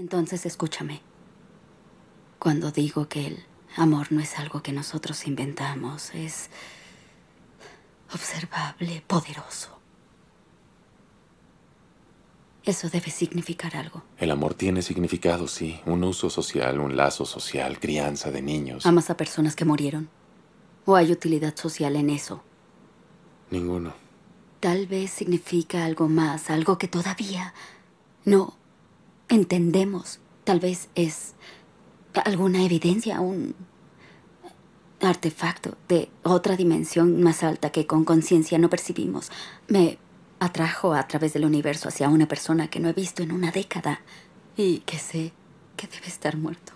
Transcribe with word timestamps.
Entonces 0.00 0.46
escúchame. 0.46 1.02
Cuando 2.38 2.70
digo 2.70 3.06
que 3.06 3.26
el 3.26 3.44
amor 3.76 4.10
no 4.10 4.20
es 4.20 4.38
algo 4.38 4.62
que 4.62 4.72
nosotros 4.72 5.26
inventamos, 5.26 6.14
es 6.14 6.48
observable, 8.10 9.04
poderoso. 9.06 9.78
Eso 12.64 12.88
debe 12.88 13.10
significar 13.10 13.76
algo. 13.76 14.02
El 14.16 14.30
amor 14.30 14.54
tiene 14.54 14.80
significado, 14.80 15.46
sí. 15.46 15.80
Un 15.84 16.02
uso 16.02 16.30
social, 16.30 16.80
un 16.80 16.96
lazo 16.96 17.26
social, 17.26 17.78
crianza 17.78 18.30
de 18.30 18.40
niños. 18.40 18.86
¿Amas 18.86 19.10
a 19.10 19.18
personas 19.18 19.54
que 19.54 19.66
murieron? 19.66 20.08
¿O 20.86 20.96
hay 20.96 21.12
utilidad 21.12 21.54
social 21.56 21.94
en 21.96 22.08
eso? 22.08 22.42
Ninguno. 23.50 23.92
Tal 24.60 24.86
vez 24.86 25.10
significa 25.10 25.84
algo 25.84 26.08
más, 26.08 26.48
algo 26.48 26.78
que 26.78 26.88
todavía 26.88 27.52
no 28.24 28.59
entendemos. 29.30 30.20
Tal 30.44 30.60
vez 30.60 30.90
es 30.94 31.34
alguna 32.24 32.64
evidencia, 32.64 33.20
un 33.20 33.54
artefacto 35.00 35.78
de 35.88 36.10
otra 36.22 36.56
dimensión 36.56 37.22
más 37.22 37.42
alta 37.42 37.70
que 37.70 37.86
con 37.86 38.04
conciencia 38.04 38.58
no 38.58 38.68
percibimos. 38.68 39.30
Me 39.68 39.98
atrajo 40.40 40.92
a 40.94 41.06
través 41.06 41.32
del 41.32 41.44
universo 41.44 41.88
hacia 41.88 42.08
una 42.08 42.26
persona 42.26 42.68
que 42.68 42.80
no 42.80 42.88
he 42.88 42.92
visto 42.92 43.22
en 43.22 43.32
una 43.32 43.50
década 43.50 44.00
y 44.56 44.80
que 44.80 44.98
sé 44.98 45.32
que 45.76 45.86
debe 45.86 46.08
estar 46.08 46.36
muerto. 46.36 46.72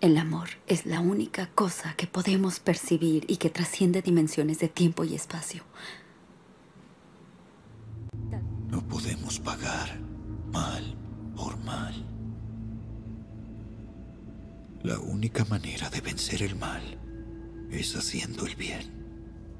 El 0.00 0.18
amor 0.18 0.50
es 0.66 0.84
la 0.84 1.00
única 1.00 1.48
cosa 1.54 1.94
que 1.96 2.06
podemos 2.06 2.60
percibir 2.60 3.24
y 3.26 3.38
que 3.38 3.48
trasciende 3.48 4.02
dimensiones 4.02 4.58
de 4.58 4.68
tiempo 4.68 5.02
y 5.04 5.14
espacio. 5.14 5.62
No 8.68 8.86
podemos 8.86 9.40
pagar 9.40 9.98
mal 10.52 11.03
por 11.34 11.56
mal. 11.64 11.94
La 14.82 14.98
única 14.98 15.44
manera 15.46 15.88
de 15.90 16.00
vencer 16.00 16.42
el 16.42 16.56
mal 16.56 16.82
es 17.70 17.96
haciendo 17.96 18.46
el 18.46 18.54
bien. 18.54 18.92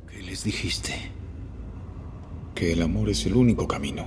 ¿Qué 0.08 0.22
les 0.22 0.44
dijiste? 0.44 0.94
Que 2.54 2.72
el 2.72 2.82
amor 2.82 3.08
es 3.08 3.24
el 3.26 3.34
único 3.34 3.66
camino. 3.66 4.06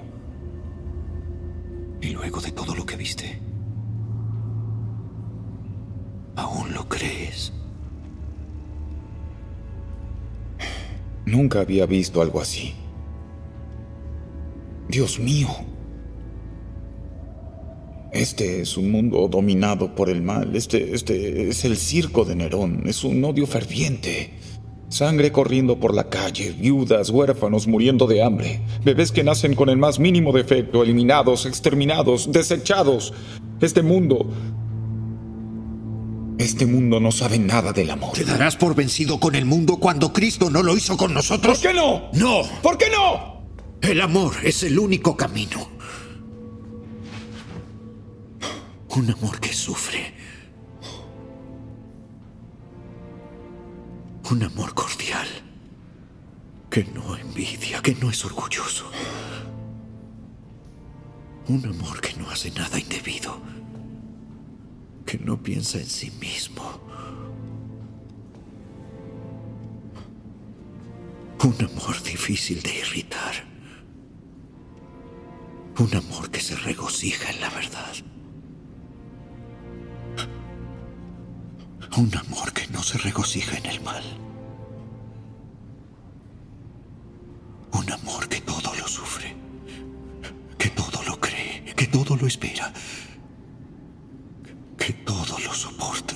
Y 2.02 2.09
luego 2.12 2.40
de 2.40 2.52
todo 2.52 2.76
lo 2.76 2.86
que 2.86 2.96
viste, 2.96 3.42
¿aún 6.36 6.74
lo 6.74 6.88
crees? 6.88 7.52
Nunca 11.26 11.59
había 11.59 11.86
visto 11.86 12.22
algo 12.22 12.40
así. 12.40 12.74
Dios 14.88 15.20
mío. 15.20 15.50
Este 18.11 18.61
es 18.61 18.77
un 18.77 18.91
mundo 18.91 19.27
dominado 19.27 19.94
por 19.94 20.09
el 20.09 20.22
mal. 20.22 20.55
Este, 20.55 20.94
este 20.94 21.50
es 21.50 21.66
el 21.66 21.77
circo 21.77 22.25
de 22.25 22.36
Nerón. 22.36 22.83
Es 22.86 23.03
un 23.03 23.23
odio 23.23 23.45
ferviente. 23.45 24.33
Sangre 24.89 25.33
corriendo 25.33 25.80
por 25.80 25.94
la 25.94 26.09
calle, 26.09 26.55
viudas, 26.58 27.09
huérfanos 27.09 27.67
muriendo 27.67 28.08
de 28.08 28.23
hambre, 28.23 28.61
bebés 28.85 29.11
que 29.11 29.22
nacen 29.22 29.53
con 29.53 29.67
el 29.67 29.75
más 29.75 30.00
mínimo 30.00 30.31
defecto, 30.31 30.81
eliminados, 30.81 31.45
exterminados, 31.45 32.31
desechados. 32.31 33.13
Este 33.59 33.81
mundo... 33.81 34.30
Este 36.38 36.67
mundo 36.67 37.00
no 37.00 37.11
sabe 37.11 37.39
nada 37.39 37.73
del 37.73 37.89
amor. 37.89 38.13
¿Te 38.13 38.23
darás 38.23 38.55
por 38.55 38.75
vencido 38.75 39.19
con 39.19 39.33
el 39.33 39.45
mundo 39.45 39.78
cuando 39.78 40.13
Cristo 40.13 40.52
no 40.52 40.61
lo 40.61 40.78
hizo 40.78 40.95
con 40.95 41.11
nosotros? 41.13 41.58
¿Por 41.58 41.67
qué 41.67 41.75
no? 41.75 42.09
No. 42.13 42.44
¿Por 42.61 42.78
qué 42.78 42.85
no? 42.91 43.41
El 43.81 44.00
amor 44.02 44.33
es 44.44 44.61
el 44.61 44.78
único 44.78 45.17
camino. 45.17 45.77
Un 48.98 49.12
amor 49.12 49.40
que 49.40 49.53
sufre. 49.53 50.12
Un 54.31 54.42
amor 54.42 54.73
cordial. 54.73 55.28
Que 56.72 56.84
no 56.85 57.16
envidia, 57.16 57.80
que 57.84 57.94
no 57.94 58.09
es 58.09 58.25
orgulloso. 58.25 58.90
Un 61.47 61.63
amor 61.68 62.02
que 62.02 62.16
no 62.16 62.28
hace 62.31 62.50
nada 62.50 62.80
indebido. 62.80 63.40
Que 65.06 65.19
no 65.19 65.44
piensa 65.44 65.78
en 65.78 65.85
sí 65.85 66.09
mismo. 66.19 66.64
Un 71.44 71.58
amor 71.64 72.02
difícil 72.02 72.64
de 72.64 72.79
irritar. 72.79 73.46
Un 75.78 75.96
amor 75.96 76.31
que 76.31 76.40
se 76.40 76.56
regocija 76.56 77.29
en 77.29 77.41
la 77.41 77.50
verdad. 77.52 77.94
Un 81.96 82.12
amor 82.16 82.53
que 82.53 82.68
no 82.68 82.84
se 82.84 82.98
regocija 82.98 83.58
en 83.58 83.66
el 83.66 83.81
mal. 83.81 84.03
Un 87.74 87.92
amor 87.92 88.28
que 88.28 88.42
todo 88.42 88.75
lo 88.80 88.88
sufre, 88.88 89.36
que 90.58 90.70
todo 90.70 91.02
lo 91.08 91.20
cree, 91.20 91.74
que 91.76 91.88
todo 91.88 92.16
lo 92.16 92.28
espera, 92.28 92.72
que 94.78 94.94
todo 94.94 95.40
lo 95.40 95.53
soporta. 95.53 96.16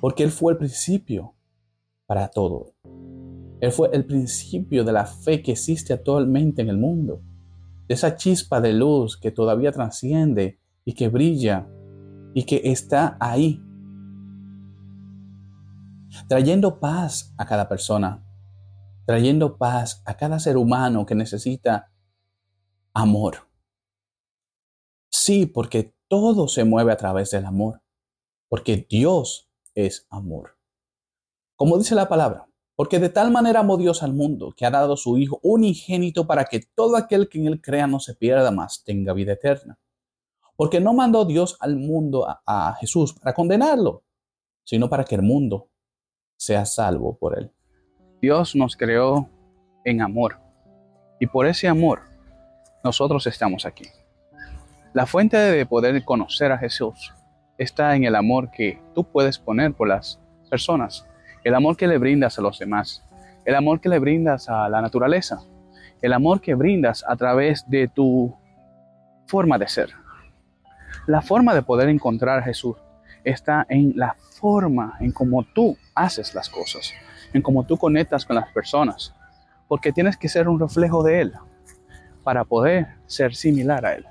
Porque 0.00 0.24
Él 0.24 0.32
fue 0.32 0.52
el 0.52 0.58
principio 0.58 1.34
para 2.06 2.28
todo. 2.28 2.74
Él 3.60 3.70
fue 3.70 3.90
el 3.92 4.06
principio 4.06 4.82
de 4.82 4.92
la 4.92 5.04
fe 5.04 5.42
que 5.42 5.52
existe 5.52 5.92
actualmente 5.92 6.62
en 6.62 6.70
el 6.70 6.78
mundo. 6.78 7.22
De 7.86 7.94
esa 7.94 8.16
chispa 8.16 8.60
de 8.60 8.72
luz 8.72 9.16
que 9.16 9.30
todavía 9.30 9.70
trasciende 9.70 10.58
y 10.84 10.94
que 10.94 11.08
brilla 11.08 11.68
y 12.34 12.44
que 12.44 12.60
está 12.64 13.16
ahí, 13.20 13.62
trayendo 16.28 16.80
paz 16.80 17.34
a 17.38 17.46
cada 17.46 17.68
persona, 17.68 18.24
trayendo 19.06 19.56
paz 19.58 20.02
a 20.06 20.16
cada 20.16 20.38
ser 20.38 20.56
humano 20.56 21.06
que 21.06 21.14
necesita 21.14 21.90
amor. 22.94 23.48
Sí, 25.10 25.46
porque 25.46 25.94
todo 26.08 26.48
se 26.48 26.64
mueve 26.64 26.92
a 26.92 26.96
través 26.96 27.30
del 27.30 27.46
amor, 27.46 27.82
porque 28.48 28.86
Dios 28.88 29.50
es 29.74 30.06
amor. 30.10 30.56
Como 31.56 31.78
dice 31.78 31.94
la 31.94 32.08
palabra, 32.08 32.48
porque 32.76 32.98
de 32.98 33.10
tal 33.10 33.30
manera 33.30 33.60
amó 33.60 33.76
Dios 33.76 34.02
al 34.02 34.14
mundo 34.14 34.54
que 34.56 34.64
ha 34.64 34.70
dado 34.70 34.96
su 34.96 35.18
Hijo 35.18 35.38
unigénito 35.42 36.26
para 36.26 36.46
que 36.46 36.60
todo 36.74 36.96
aquel 36.96 37.28
que 37.28 37.38
en 37.38 37.48
él 37.48 37.60
crea 37.60 37.86
no 37.86 38.00
se 38.00 38.14
pierda 38.14 38.50
más, 38.50 38.82
tenga 38.84 39.12
vida 39.12 39.32
eterna. 39.32 39.78
Porque 40.60 40.78
no 40.78 40.92
mandó 40.92 41.24
Dios 41.24 41.56
al 41.58 41.76
mundo 41.76 42.26
a, 42.46 42.76
Jesús 42.78 43.14
para 43.14 43.32
condenarlo, 43.32 44.02
sino 44.62 44.90
para 44.90 45.04
que 45.04 45.14
el 45.14 45.22
mundo 45.22 45.70
sea 46.36 46.66
salvo 46.66 47.16
por 47.16 47.38
él. 47.38 47.50
Dios 48.20 48.54
nos 48.54 48.76
creó 48.76 49.26
en 49.86 50.02
amor 50.02 50.38
y 51.18 51.26
por 51.26 51.46
ese 51.46 51.66
amor 51.66 52.02
nosotros 52.84 53.26
estamos 53.26 53.64
aquí. 53.64 53.86
La 54.92 55.06
fuente 55.06 55.38
de 55.38 55.64
poder 55.64 56.04
conocer 56.04 56.52
a 56.52 56.58
Jesús 56.58 57.10
está 57.56 57.96
en 57.96 58.04
el 58.04 58.14
amor 58.14 58.50
que 58.50 58.82
tú 58.94 59.04
puedes 59.04 59.38
poner 59.38 59.72
por 59.72 59.88
las 59.88 60.20
personas, 60.50 61.06
el 61.42 61.54
amor 61.54 61.78
que 61.78 61.86
le 61.86 61.96
brindas 61.96 62.38
a 62.38 62.42
los 62.42 62.58
demás, 62.58 63.02
el 63.46 63.54
amor 63.54 63.80
que 63.80 63.88
le 63.88 63.98
brindas 63.98 64.46
a 64.50 64.68
la 64.68 64.82
naturaleza, 64.82 65.38
el 66.02 66.12
amor 66.12 66.42
que 66.42 66.54
brindas 66.54 67.02
a 67.08 67.16
través 67.16 67.64
de 67.66 67.88
tu 67.88 68.36
forma 69.26 69.56
de 69.56 69.66
ser. 69.66 69.94
La 71.10 71.22
forma 71.22 71.56
de 71.56 71.62
poder 71.62 71.88
encontrar 71.88 72.38
a 72.38 72.42
Jesús 72.42 72.76
está 73.24 73.66
en 73.68 73.94
la 73.96 74.14
forma 74.14 74.96
en 75.00 75.10
cómo 75.10 75.42
tú 75.42 75.76
haces 75.92 76.36
las 76.36 76.48
cosas, 76.48 76.92
en 77.32 77.42
cómo 77.42 77.66
tú 77.66 77.76
conectas 77.76 78.24
con 78.24 78.36
las 78.36 78.48
personas, 78.52 79.12
porque 79.66 79.90
tienes 79.90 80.16
que 80.16 80.28
ser 80.28 80.48
un 80.48 80.60
reflejo 80.60 81.02
de 81.02 81.22
Él 81.22 81.32
para 82.22 82.44
poder 82.44 82.86
ser 83.06 83.34
similar 83.34 83.84
a 83.86 83.94
Él. 83.96 84.06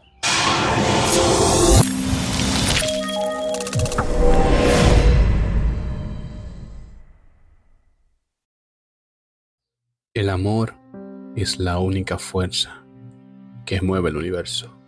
El 10.14 10.30
amor 10.30 10.74
es 11.38 11.60
la 11.60 11.80
única 11.80 12.18
fuerza 12.20 12.84
que 13.66 13.80
mueve 13.82 14.10
el 14.10 14.18
universo. 14.18 14.79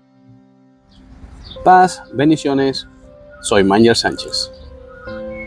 Paz, 1.60 2.02
bendiciones. 2.12 2.88
Soy 3.42 3.64
Manger 3.64 3.96
Sánchez. 3.96 4.52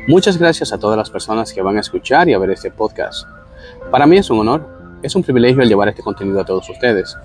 Muchas 0.06 0.38
gracias 0.38 0.72
a 0.72 0.78
todas 0.78 0.96
las 0.96 1.10
personas 1.10 1.52
que 1.52 1.60
van 1.60 1.76
a 1.76 1.80
escuchar 1.80 2.28
y 2.28 2.34
a 2.34 2.38
ver 2.38 2.50
este 2.50 2.70
podcast. 2.70 3.26
Para 3.90 4.06
mí 4.06 4.16
es 4.16 4.30
un 4.30 4.38
honor, 4.38 4.64
es 5.02 5.16
un 5.16 5.24
privilegio 5.24 5.62
el 5.62 5.68
llevar 5.68 5.88
este 5.88 6.02
contenido 6.02 6.40
a 6.40 6.44
todos 6.44 6.70
ustedes. 6.70 7.16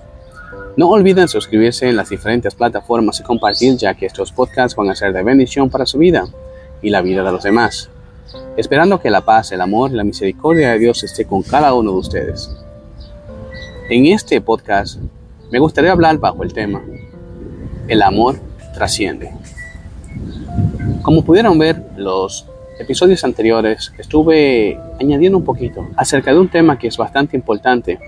No 0.76 0.88
olviden 0.90 1.28
suscribirse 1.28 1.88
en 1.88 1.96
las 1.96 2.08
diferentes 2.08 2.54
plataformas 2.54 3.20
y 3.20 3.22
compartir 3.22 3.76
ya 3.76 3.94
que 3.94 4.06
estos 4.06 4.32
podcasts 4.32 4.74
van 4.74 4.90
a 4.90 4.96
ser 4.96 5.12
de 5.12 5.22
bendición 5.22 5.70
para 5.70 5.86
su 5.86 5.98
vida 5.98 6.26
y 6.82 6.90
la 6.90 7.02
vida 7.02 7.22
de 7.22 7.30
los 7.30 7.44
demás. 7.44 7.90
Esperando 8.56 8.98
que 8.98 9.10
la 9.10 9.20
paz, 9.20 9.52
el 9.52 9.60
amor 9.60 9.92
y 9.92 9.94
la 9.94 10.04
misericordia 10.04 10.72
de 10.72 10.78
Dios 10.78 11.04
esté 11.04 11.26
con 11.26 11.42
cada 11.42 11.74
uno 11.74 11.92
de 11.92 11.98
ustedes. 11.98 12.50
En 13.88 14.06
este 14.06 14.40
podcast 14.40 14.98
me 15.52 15.58
gustaría 15.58 15.92
hablar 15.92 16.18
bajo 16.18 16.42
el 16.42 16.52
tema 16.52 16.82
el 17.90 18.02
amor 18.02 18.38
trasciende. 18.80 19.30
Como 21.02 21.22
pudieron 21.22 21.58
ver, 21.58 21.84
los 21.98 22.46
episodios 22.78 23.22
anteriores 23.24 23.92
estuve 23.98 24.80
añadiendo 24.98 25.36
un 25.36 25.44
poquito 25.44 25.86
acerca 25.98 26.32
de 26.32 26.38
un 26.38 26.48
tema 26.48 26.78
que 26.78 26.88
es 26.88 26.96
bastante 26.96 27.36
importante 27.36 27.98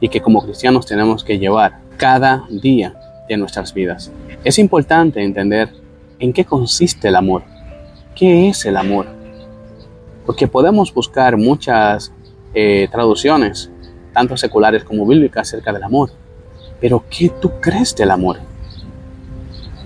y 0.00 0.08
que 0.08 0.20
como 0.20 0.42
cristianos 0.42 0.84
tenemos 0.84 1.22
que 1.22 1.38
llevar 1.38 1.78
cada 1.96 2.44
día 2.50 2.92
de 3.28 3.36
nuestras 3.36 3.72
vidas. 3.72 4.10
Es 4.42 4.58
importante 4.58 5.22
entender 5.22 5.68
en 6.18 6.32
qué 6.32 6.44
consiste 6.44 7.06
el 7.06 7.14
amor. 7.14 7.44
¿Qué 8.16 8.48
es 8.48 8.64
el 8.64 8.76
amor? 8.76 9.06
Porque 10.26 10.48
podemos 10.48 10.92
buscar 10.92 11.36
muchas 11.36 12.12
eh, 12.52 12.88
traducciones, 12.90 13.70
tanto 14.12 14.36
seculares 14.36 14.82
como 14.82 15.06
bíblicas, 15.06 15.46
acerca 15.46 15.72
del 15.72 15.84
amor. 15.84 16.10
Pero 16.80 17.04
¿qué 17.08 17.30
tú 17.40 17.52
crees 17.60 17.94
del 17.94 18.10
amor? 18.10 18.38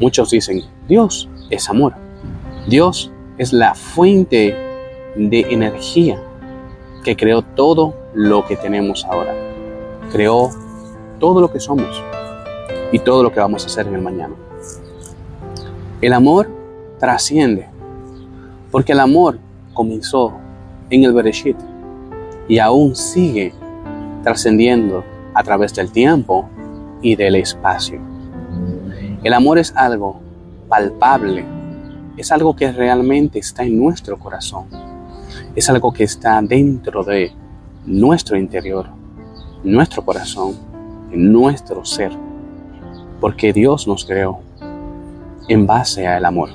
Muchos 0.00 0.30
dicen, 0.30 0.62
Dios 0.88 1.28
es 1.50 1.68
amor. 1.68 1.92
Dios 2.66 3.12
es 3.36 3.52
la 3.52 3.74
fuente 3.74 4.56
de 5.14 5.40
energía 5.50 6.22
que 7.04 7.16
creó 7.16 7.42
todo 7.42 7.94
lo 8.14 8.46
que 8.46 8.56
tenemos 8.56 9.04
ahora. 9.04 9.34
Creó 10.10 10.50
todo 11.18 11.42
lo 11.42 11.52
que 11.52 11.60
somos 11.60 12.02
y 12.92 12.98
todo 12.98 13.22
lo 13.22 13.30
que 13.30 13.40
vamos 13.40 13.62
a 13.64 13.66
hacer 13.66 13.86
en 13.88 13.94
el 13.94 14.00
mañana. 14.00 14.34
El 16.00 16.14
amor 16.14 16.48
trasciende, 16.98 17.68
porque 18.70 18.92
el 18.92 19.00
amor 19.00 19.38
comenzó 19.74 20.32
en 20.88 21.04
el 21.04 21.12
Bereshit 21.12 21.56
y 22.48 22.58
aún 22.58 22.96
sigue 22.96 23.52
trascendiendo 24.22 25.04
a 25.34 25.42
través 25.42 25.74
del 25.74 25.92
tiempo 25.92 26.48
y 27.02 27.16
del 27.16 27.36
espacio. 27.36 28.09
El 29.22 29.34
amor 29.34 29.58
es 29.58 29.74
algo 29.76 30.18
palpable, 30.68 31.44
es 32.16 32.32
algo 32.32 32.56
que 32.56 32.72
realmente 32.72 33.38
está 33.38 33.64
en 33.64 33.78
nuestro 33.78 34.18
corazón, 34.18 34.64
es 35.54 35.68
algo 35.68 35.92
que 35.92 36.04
está 36.04 36.40
dentro 36.40 37.04
de 37.04 37.30
nuestro 37.84 38.38
interior, 38.38 38.88
nuestro 39.62 40.02
corazón, 40.02 40.54
nuestro 41.10 41.84
ser, 41.84 42.12
porque 43.20 43.52
Dios 43.52 43.86
nos 43.86 44.06
creó 44.06 44.40
en 45.48 45.66
base 45.66 46.06
al 46.06 46.24
amor. 46.24 46.48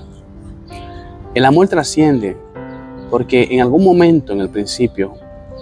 El 1.35 1.45
amor 1.45 1.67
trasciende 1.67 2.35
porque 3.11 3.47
en 3.51 3.61
algún 3.61 3.83
momento 3.83 4.33
en 4.33 4.41
el 4.41 4.49
principio, 4.49 5.13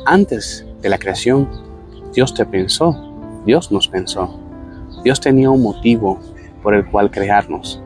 antes 0.05 0.65
de 0.81 0.87
la 0.87 0.97
creación, 0.97 1.49
Dios 2.13 2.33
te 2.33 2.45
pensó, 2.45 2.95
Dios 3.45 3.73
nos 3.73 3.89
pensó. 3.89 4.39
Dios 5.03 5.19
tenía 5.19 5.49
un 5.49 5.61
motivo 5.61 6.19
por 6.63 6.73
el 6.73 6.85
cual 6.85 7.11
crearnos. 7.11 7.79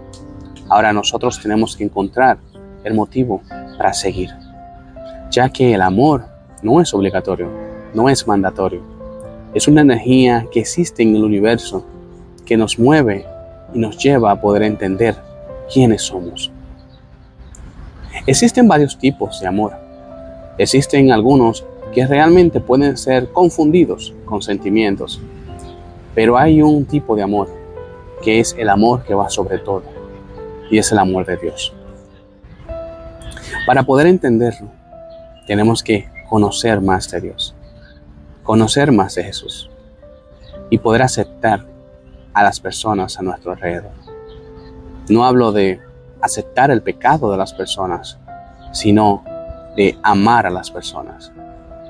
Ahora 0.69 0.93
nosotros 0.93 1.41
tenemos 1.41 1.75
que 1.75 1.83
encontrar 1.83 2.37
el 2.83 2.93
motivo 2.93 3.41
para 3.77 3.93
seguir, 3.93 4.29
ya 5.31 5.49
que 5.49 5.73
el 5.73 5.81
amor 5.81 6.25
no 6.61 6.79
es 6.79 6.93
obligatorio, 6.93 7.49
no 7.93 8.07
es 8.07 8.27
mandatorio. 8.27 8.81
Es 9.53 9.67
una 9.67 9.81
energía 9.81 10.45
que 10.51 10.59
existe 10.59 11.03
en 11.03 11.15
el 11.15 11.23
universo 11.23 11.85
que 12.45 12.57
nos 12.57 12.77
mueve 12.77 13.25
y 13.73 13.79
nos 13.79 13.97
lleva 13.97 14.31
a 14.31 14.39
poder 14.39 14.63
entender 14.63 15.15
quiénes 15.73 16.03
somos. 16.03 16.51
Existen 18.25 18.67
varios 18.67 18.97
tipos 18.97 19.39
de 19.39 19.47
amor. 19.47 19.73
Existen 20.57 21.11
algunos 21.11 21.65
que 21.93 22.05
realmente 22.05 22.59
pueden 22.59 22.97
ser 22.97 23.31
confundidos 23.31 24.13
con 24.25 24.41
sentimientos, 24.41 25.21
pero 26.13 26.37
hay 26.37 26.61
un 26.61 26.85
tipo 26.85 27.15
de 27.15 27.23
amor 27.23 27.47
que 28.21 28.39
es 28.39 28.55
el 28.57 28.69
amor 28.69 29.03
que 29.03 29.13
va 29.13 29.29
sobre 29.29 29.59
todo 29.59 29.83
y 30.69 30.77
es 30.77 30.91
el 30.91 30.99
amor 30.99 31.25
de 31.25 31.37
Dios. 31.37 31.73
Para 33.65 33.83
poder 33.83 34.07
entenderlo, 34.07 34.69
tenemos 35.45 35.83
que 35.83 36.09
conocer 36.29 36.81
más 36.81 37.09
de 37.11 37.21
Dios, 37.21 37.55
conocer 38.43 38.91
más 38.91 39.15
de 39.15 39.23
Jesús 39.23 39.69
y 40.69 40.77
poder 40.77 41.01
aceptar 41.01 41.65
a 42.33 42.43
las 42.43 42.59
personas 42.59 43.17
a 43.17 43.23
nuestro 43.23 43.51
alrededor. 43.51 43.91
No 45.09 45.25
hablo 45.25 45.51
de 45.51 45.79
aceptar 46.21 46.71
el 46.71 46.81
pecado 46.81 47.31
de 47.31 47.37
las 47.37 47.53
personas, 47.53 48.17
sino 48.71 49.23
de 49.75 49.97
amar 50.03 50.45
a 50.45 50.49
las 50.49 50.69
personas. 50.69 51.31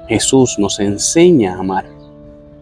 Jesús 0.07 0.57
nos 0.59 0.79
enseña 0.79 1.55
a 1.55 1.59
amar 1.59 1.85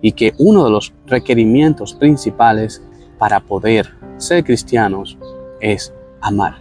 y 0.02 0.12
que 0.12 0.34
uno 0.38 0.64
de 0.64 0.72
los 0.72 0.94
requerimientos 1.06 1.94
principales 1.94 2.82
para 3.18 3.40
poder 3.40 3.94
ser 4.18 4.44
cristianos 4.44 5.18
es 5.60 5.94
amar. 6.22 6.56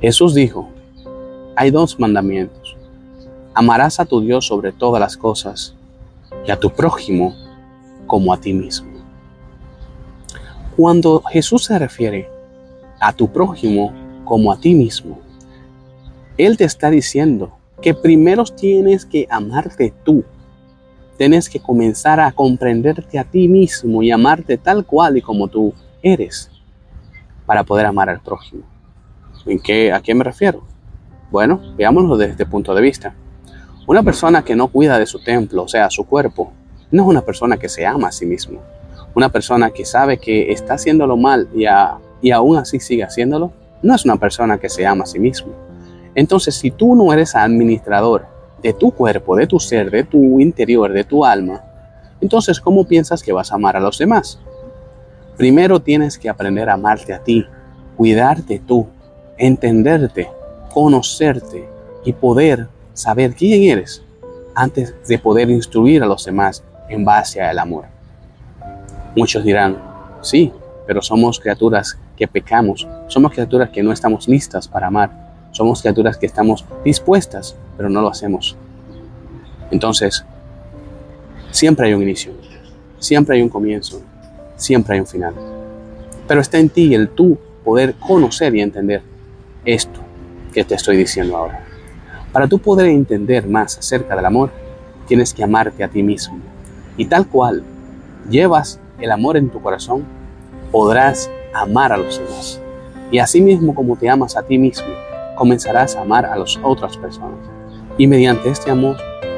Jesús 0.00 0.34
dijo, 0.34 0.68
hay 1.56 1.70
dos 1.70 1.98
mandamientos. 1.98 2.76
Amarás 3.54 3.98
a 3.98 4.04
tu 4.04 4.20
Dios 4.20 4.46
sobre 4.46 4.72
todas 4.72 5.00
las 5.00 5.16
cosas 5.16 5.74
y 6.46 6.50
a 6.50 6.58
tu 6.58 6.70
prójimo 6.70 7.34
como 8.06 8.32
a 8.32 8.40
ti 8.40 8.54
mismo. 8.54 8.88
Cuando 10.76 11.22
Jesús 11.22 11.64
se 11.64 11.78
refiere 11.78 12.30
a 13.00 13.12
tu 13.12 13.32
prójimo 13.32 13.92
como 14.24 14.52
a 14.52 14.60
ti 14.60 14.74
mismo, 14.74 15.18
Él 16.36 16.56
te 16.56 16.64
está 16.64 16.90
diciendo 16.90 17.58
que 17.82 17.94
primero 17.94 18.44
tienes 18.44 19.04
que 19.04 19.26
amarte 19.30 19.92
tú. 20.04 20.24
Tienes 21.18 21.48
que 21.48 21.58
comenzar 21.58 22.20
a 22.20 22.30
comprenderte 22.30 23.18
a 23.18 23.24
ti 23.24 23.48
mismo 23.48 24.04
y 24.04 24.12
amarte 24.12 24.56
tal 24.56 24.86
cual 24.86 25.16
y 25.16 25.20
como 25.20 25.48
tú 25.48 25.74
eres 26.00 26.48
para 27.44 27.64
poder 27.64 27.86
amar 27.86 28.08
al 28.08 28.20
prójimo. 28.20 28.62
¿En 29.44 29.58
qué, 29.58 29.92
¿A 29.92 30.00
qué 30.00 30.14
me 30.14 30.22
refiero? 30.22 30.62
Bueno, 31.32 31.60
veámoslo 31.76 32.16
desde 32.16 32.32
este 32.32 32.46
punto 32.46 32.72
de 32.72 32.82
vista. 32.82 33.16
Una 33.88 34.04
persona 34.04 34.44
que 34.44 34.54
no 34.54 34.68
cuida 34.68 34.96
de 34.96 35.06
su 35.06 35.18
templo, 35.18 35.64
o 35.64 35.68
sea, 35.68 35.90
su 35.90 36.04
cuerpo, 36.06 36.52
no 36.92 37.02
es 37.02 37.08
una 37.08 37.22
persona 37.22 37.56
que 37.56 37.68
se 37.68 37.84
ama 37.84 38.08
a 38.08 38.12
sí 38.12 38.24
mismo. 38.24 38.60
Una 39.12 39.28
persona 39.28 39.70
que 39.70 39.84
sabe 39.84 40.18
que 40.18 40.52
está 40.52 40.74
haciéndolo 40.74 41.16
mal 41.16 41.48
y, 41.52 41.64
y 42.22 42.30
aún 42.30 42.58
así 42.58 42.78
sigue 42.78 43.02
haciéndolo, 43.02 43.52
no 43.82 43.94
es 43.94 44.04
una 44.04 44.16
persona 44.18 44.58
que 44.58 44.68
se 44.68 44.86
ama 44.86 45.02
a 45.02 45.06
sí 45.06 45.18
mismo. 45.18 45.52
Entonces, 46.14 46.54
si 46.54 46.70
tú 46.70 46.94
no 46.94 47.12
eres 47.12 47.34
administrador 47.34 48.37
de 48.62 48.72
tu 48.72 48.90
cuerpo, 48.90 49.36
de 49.36 49.46
tu 49.46 49.58
ser, 49.58 49.90
de 49.90 50.04
tu 50.04 50.40
interior, 50.40 50.92
de 50.92 51.04
tu 51.04 51.24
alma, 51.24 51.62
entonces, 52.20 52.60
¿cómo 52.60 52.84
piensas 52.84 53.22
que 53.22 53.32
vas 53.32 53.52
a 53.52 53.54
amar 53.54 53.76
a 53.76 53.80
los 53.80 53.98
demás? 53.98 54.38
Primero 55.36 55.80
tienes 55.80 56.18
que 56.18 56.28
aprender 56.28 56.68
a 56.68 56.74
amarte 56.74 57.14
a 57.14 57.22
ti, 57.22 57.46
cuidarte 57.96 58.60
tú, 58.66 58.88
entenderte, 59.36 60.28
conocerte 60.72 61.68
y 62.04 62.12
poder 62.12 62.66
saber 62.92 63.34
quién 63.34 63.62
eres 63.62 64.02
antes 64.54 64.94
de 65.06 65.18
poder 65.18 65.48
instruir 65.50 66.02
a 66.02 66.06
los 66.06 66.24
demás 66.24 66.64
en 66.88 67.04
base 67.04 67.40
al 67.40 67.58
amor. 67.60 67.84
Muchos 69.14 69.44
dirán, 69.44 69.80
sí, 70.20 70.52
pero 70.86 71.00
somos 71.00 71.38
criaturas 71.38 71.96
que 72.16 72.26
pecamos, 72.26 72.88
somos 73.06 73.30
criaturas 73.30 73.70
que 73.70 73.82
no 73.82 73.92
estamos 73.92 74.26
listas 74.26 74.66
para 74.66 74.88
amar, 74.88 75.27
somos 75.58 75.82
criaturas 75.82 76.16
que 76.16 76.26
estamos 76.26 76.64
dispuestas, 76.84 77.56
pero 77.76 77.90
no 77.90 78.00
lo 78.00 78.08
hacemos. 78.08 78.56
Entonces, 79.72 80.24
siempre 81.50 81.88
hay 81.88 81.94
un 81.94 82.02
inicio, 82.02 82.30
siempre 83.00 83.34
hay 83.34 83.42
un 83.42 83.48
comienzo, 83.48 84.00
siempre 84.54 84.94
hay 84.94 85.00
un 85.00 85.08
final. 85.08 85.34
Pero 86.28 86.40
está 86.40 86.58
en 86.58 86.68
ti 86.68 86.94
el 86.94 87.08
tú 87.08 87.36
poder 87.64 87.94
conocer 87.94 88.54
y 88.54 88.60
entender 88.60 89.02
esto 89.64 89.98
que 90.52 90.62
te 90.62 90.76
estoy 90.76 90.96
diciendo 90.96 91.36
ahora. 91.36 91.64
Para 92.32 92.46
tú 92.46 92.60
poder 92.60 92.86
entender 92.86 93.48
más 93.48 93.78
acerca 93.78 94.14
del 94.14 94.26
amor, 94.26 94.52
tienes 95.08 95.34
que 95.34 95.42
amarte 95.42 95.82
a 95.82 95.88
ti 95.88 96.04
mismo. 96.04 96.38
Y 96.96 97.06
tal 97.06 97.26
cual 97.26 97.64
llevas 98.30 98.78
el 99.00 99.10
amor 99.10 99.36
en 99.36 99.50
tu 99.50 99.60
corazón, 99.60 100.04
podrás 100.70 101.28
amar 101.52 101.92
a 101.92 101.96
los 101.96 102.16
demás. 102.16 102.60
Y 103.10 103.18
así 103.18 103.40
mismo 103.40 103.74
como 103.74 103.96
te 103.96 104.08
amas 104.08 104.36
a 104.36 104.44
ti 104.44 104.56
mismo, 104.56 104.86
comenzarás 105.38 105.94
a 105.96 106.02
amar 106.02 106.26
a 106.26 106.36
las 106.36 106.58
otras 106.62 106.96
personas. 106.98 107.38
Y 107.96 108.06
mediante 108.06 108.50
este 108.50 108.70
amor 108.70 108.96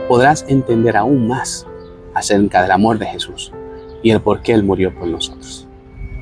podrás 0.08 0.44
entender 0.48 0.96
aún 0.96 1.28
más 1.28 1.66
acerca 2.14 2.62
del 2.62 2.72
amor 2.72 2.98
de 2.98 3.06
Jesús 3.06 3.52
y 4.02 4.10
el 4.10 4.20
por 4.20 4.40
qué 4.40 4.54
Él 4.54 4.64
murió 4.64 4.92
por 4.94 5.06
nosotros. 5.06 5.68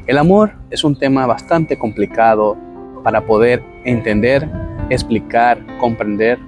El 0.06 0.18
amor 0.18 0.52
es 0.70 0.84
un 0.84 0.98
tema 0.98 1.26
bastante 1.26 1.78
complicado 1.78 2.56
para 3.04 3.24
poder 3.24 3.62
entender, 3.84 4.48
explicar, 4.90 5.64
comprender. 5.78 6.38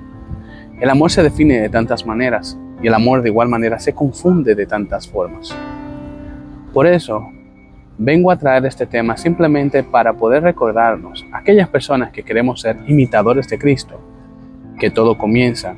El 0.81 0.91
amor 0.91 1.11
se 1.11 1.23
define 1.23 1.61
de 1.61 1.69
tantas 1.69 2.05
maneras 2.05 2.59
y 2.83 2.89
el 2.89 2.95
amor 2.95 3.23
de 3.23 3.29
igual 3.29 3.49
manera 3.49 3.79
se 3.79 3.95
confunde 3.95 4.55
de 4.55 4.67
tantas 4.67 5.07
formas. 5.07 5.55
Por 6.73 6.87
eso, 6.87 7.31
vengo 8.03 8.31
a 8.31 8.39
traer 8.39 8.65
este 8.65 8.87
tema 8.87 9.19
simplemente 9.19 9.83
para 9.83 10.15
poder 10.15 10.43
recordarnos, 10.43 11.27
aquellas 11.33 11.69
personas 11.69 12.11
que 12.11 12.23
queremos 12.23 12.63
ser 12.63 12.79
imitadores 12.87 13.47
de 13.47 13.59
Cristo, 13.59 14.01
que 14.79 14.91
todo 14.91 15.19
comienza 15.19 15.77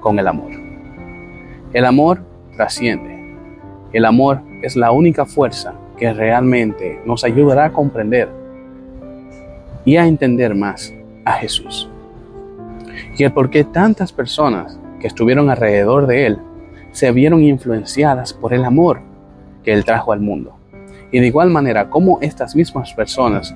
con 0.00 0.18
el 0.18 0.26
amor. 0.26 0.50
El 1.72 1.84
amor 1.84 2.22
trasciende. 2.56 3.36
El 3.92 4.04
amor 4.04 4.40
es 4.62 4.74
la 4.74 4.90
única 4.90 5.26
fuerza 5.26 5.74
que 5.96 6.12
realmente 6.12 7.00
nos 7.06 7.22
ayudará 7.22 7.66
a 7.66 7.72
comprender 7.72 8.28
y 9.84 9.96
a 9.96 10.08
entender 10.08 10.56
más 10.56 10.92
a 11.24 11.34
Jesús. 11.34 11.88
Y 13.16 13.22
el 13.22 13.32
por 13.32 13.48
qué 13.48 13.62
tantas 13.62 14.12
personas 14.12 14.76
que 14.98 15.06
estuvieron 15.06 15.48
alrededor 15.50 16.08
de 16.08 16.26
Él 16.26 16.38
se 16.90 17.12
vieron 17.12 17.44
influenciadas 17.44 18.32
por 18.32 18.54
el 18.54 18.64
amor 18.64 19.02
que 19.62 19.72
Él 19.72 19.84
trajo 19.84 20.12
al 20.12 20.18
mundo. 20.18 20.59
Y 21.12 21.20
de 21.20 21.26
igual 21.26 21.50
manera, 21.50 21.90
cómo 21.90 22.18
estas 22.20 22.54
mismas 22.54 22.92
personas 22.92 23.54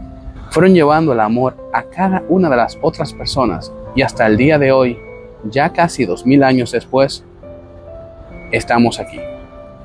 fueron 0.50 0.74
llevando 0.74 1.12
el 1.12 1.20
amor 1.20 1.56
a 1.72 1.82
cada 1.82 2.22
una 2.28 2.50
de 2.50 2.56
las 2.56 2.78
otras 2.82 3.12
personas 3.12 3.72
y 3.94 4.02
hasta 4.02 4.26
el 4.26 4.36
día 4.36 4.58
de 4.58 4.72
hoy, 4.72 4.98
ya 5.44 5.72
casi 5.72 6.04
dos 6.04 6.26
mil 6.26 6.42
años 6.42 6.72
después, 6.72 7.24
estamos 8.50 8.98
aquí, 8.98 9.20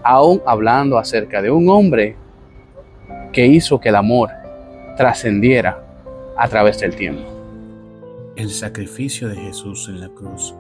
aún 0.04 0.42
hablando 0.46 0.98
acerca 0.98 1.42
de 1.42 1.52
un 1.52 1.70
hombre 1.70 2.16
que 3.32 3.46
hizo 3.46 3.80
que 3.80 3.90
el 3.90 3.96
amor 3.96 4.30
trascendiera 4.98 5.84
a 6.38 6.48
través 6.48 6.80
del 6.80 6.96
tiempo. 6.96 7.24
El 8.36 8.50
sacrificio 8.50 9.28
de 9.28 9.36
Jesús 9.36 9.88
en 9.90 10.00
la 10.00 10.10
cruz 10.10 10.56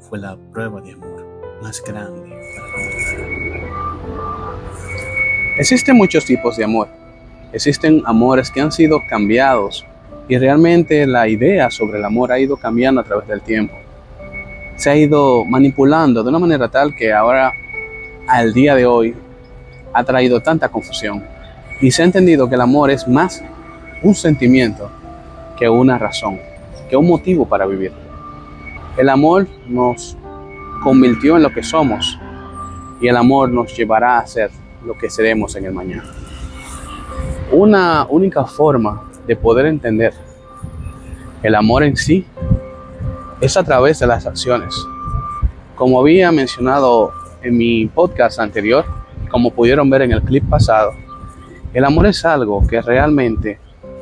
fue 0.00 0.18
la 0.18 0.36
prueba 0.52 0.80
de 0.80 0.92
amor 0.92 1.26
más 1.62 1.82
grande 1.84 2.37
Existen 5.58 5.96
muchos 5.96 6.24
tipos 6.24 6.56
de 6.56 6.62
amor. 6.62 6.86
Existen 7.52 8.00
amores 8.06 8.48
que 8.48 8.60
han 8.60 8.70
sido 8.70 9.00
cambiados 9.10 9.84
y 10.28 10.38
realmente 10.38 11.04
la 11.04 11.26
idea 11.26 11.68
sobre 11.68 11.98
el 11.98 12.04
amor 12.04 12.30
ha 12.30 12.38
ido 12.38 12.56
cambiando 12.56 13.00
a 13.00 13.04
través 13.04 13.26
del 13.26 13.40
tiempo. 13.40 13.74
Se 14.76 14.88
ha 14.88 14.94
ido 14.94 15.44
manipulando 15.44 16.22
de 16.22 16.28
una 16.28 16.38
manera 16.38 16.68
tal 16.68 16.94
que 16.94 17.12
ahora, 17.12 17.52
al 18.28 18.54
día 18.54 18.76
de 18.76 18.86
hoy, 18.86 19.16
ha 19.92 20.04
traído 20.04 20.40
tanta 20.40 20.68
confusión. 20.68 21.24
Y 21.80 21.90
se 21.90 22.02
ha 22.02 22.04
entendido 22.04 22.48
que 22.48 22.54
el 22.54 22.60
amor 22.60 22.92
es 22.92 23.08
más 23.08 23.42
un 24.04 24.14
sentimiento 24.14 24.88
que 25.58 25.68
una 25.68 25.98
razón, 25.98 26.38
que 26.88 26.96
un 26.96 27.08
motivo 27.08 27.48
para 27.48 27.66
vivir. 27.66 27.90
El 28.96 29.08
amor 29.08 29.48
nos 29.66 30.16
convirtió 30.84 31.36
en 31.36 31.42
lo 31.42 31.52
que 31.52 31.64
somos 31.64 32.16
y 33.00 33.08
el 33.08 33.16
amor 33.16 33.50
nos 33.50 33.76
llevará 33.76 34.18
a 34.18 34.26
ser 34.28 34.52
lo 34.84 34.96
que 34.96 35.10
seremos 35.10 35.56
en 35.56 35.66
el 35.66 35.72
mañana. 35.72 36.04
Una 37.52 38.06
única 38.08 38.44
forma 38.44 39.10
de 39.26 39.36
poder 39.36 39.66
entender 39.66 40.12
el 41.42 41.54
amor 41.54 41.82
en 41.82 41.96
sí 41.96 42.26
es 43.40 43.56
a 43.56 43.62
través 43.62 43.98
de 44.00 44.06
las 44.06 44.26
acciones. 44.26 44.74
Como 45.74 46.00
había 46.00 46.32
mencionado 46.32 47.12
en 47.42 47.56
mi 47.56 47.86
podcast 47.86 48.40
anterior, 48.40 48.84
como 49.30 49.52
pudieron 49.52 49.88
ver 49.88 50.02
en 50.02 50.12
el 50.12 50.22
clip 50.22 50.48
pasado, 50.48 50.92
el 51.72 51.84
amor 51.84 52.06
es 52.06 52.24
algo 52.24 52.66
que 52.66 52.80
realmente 52.80 53.58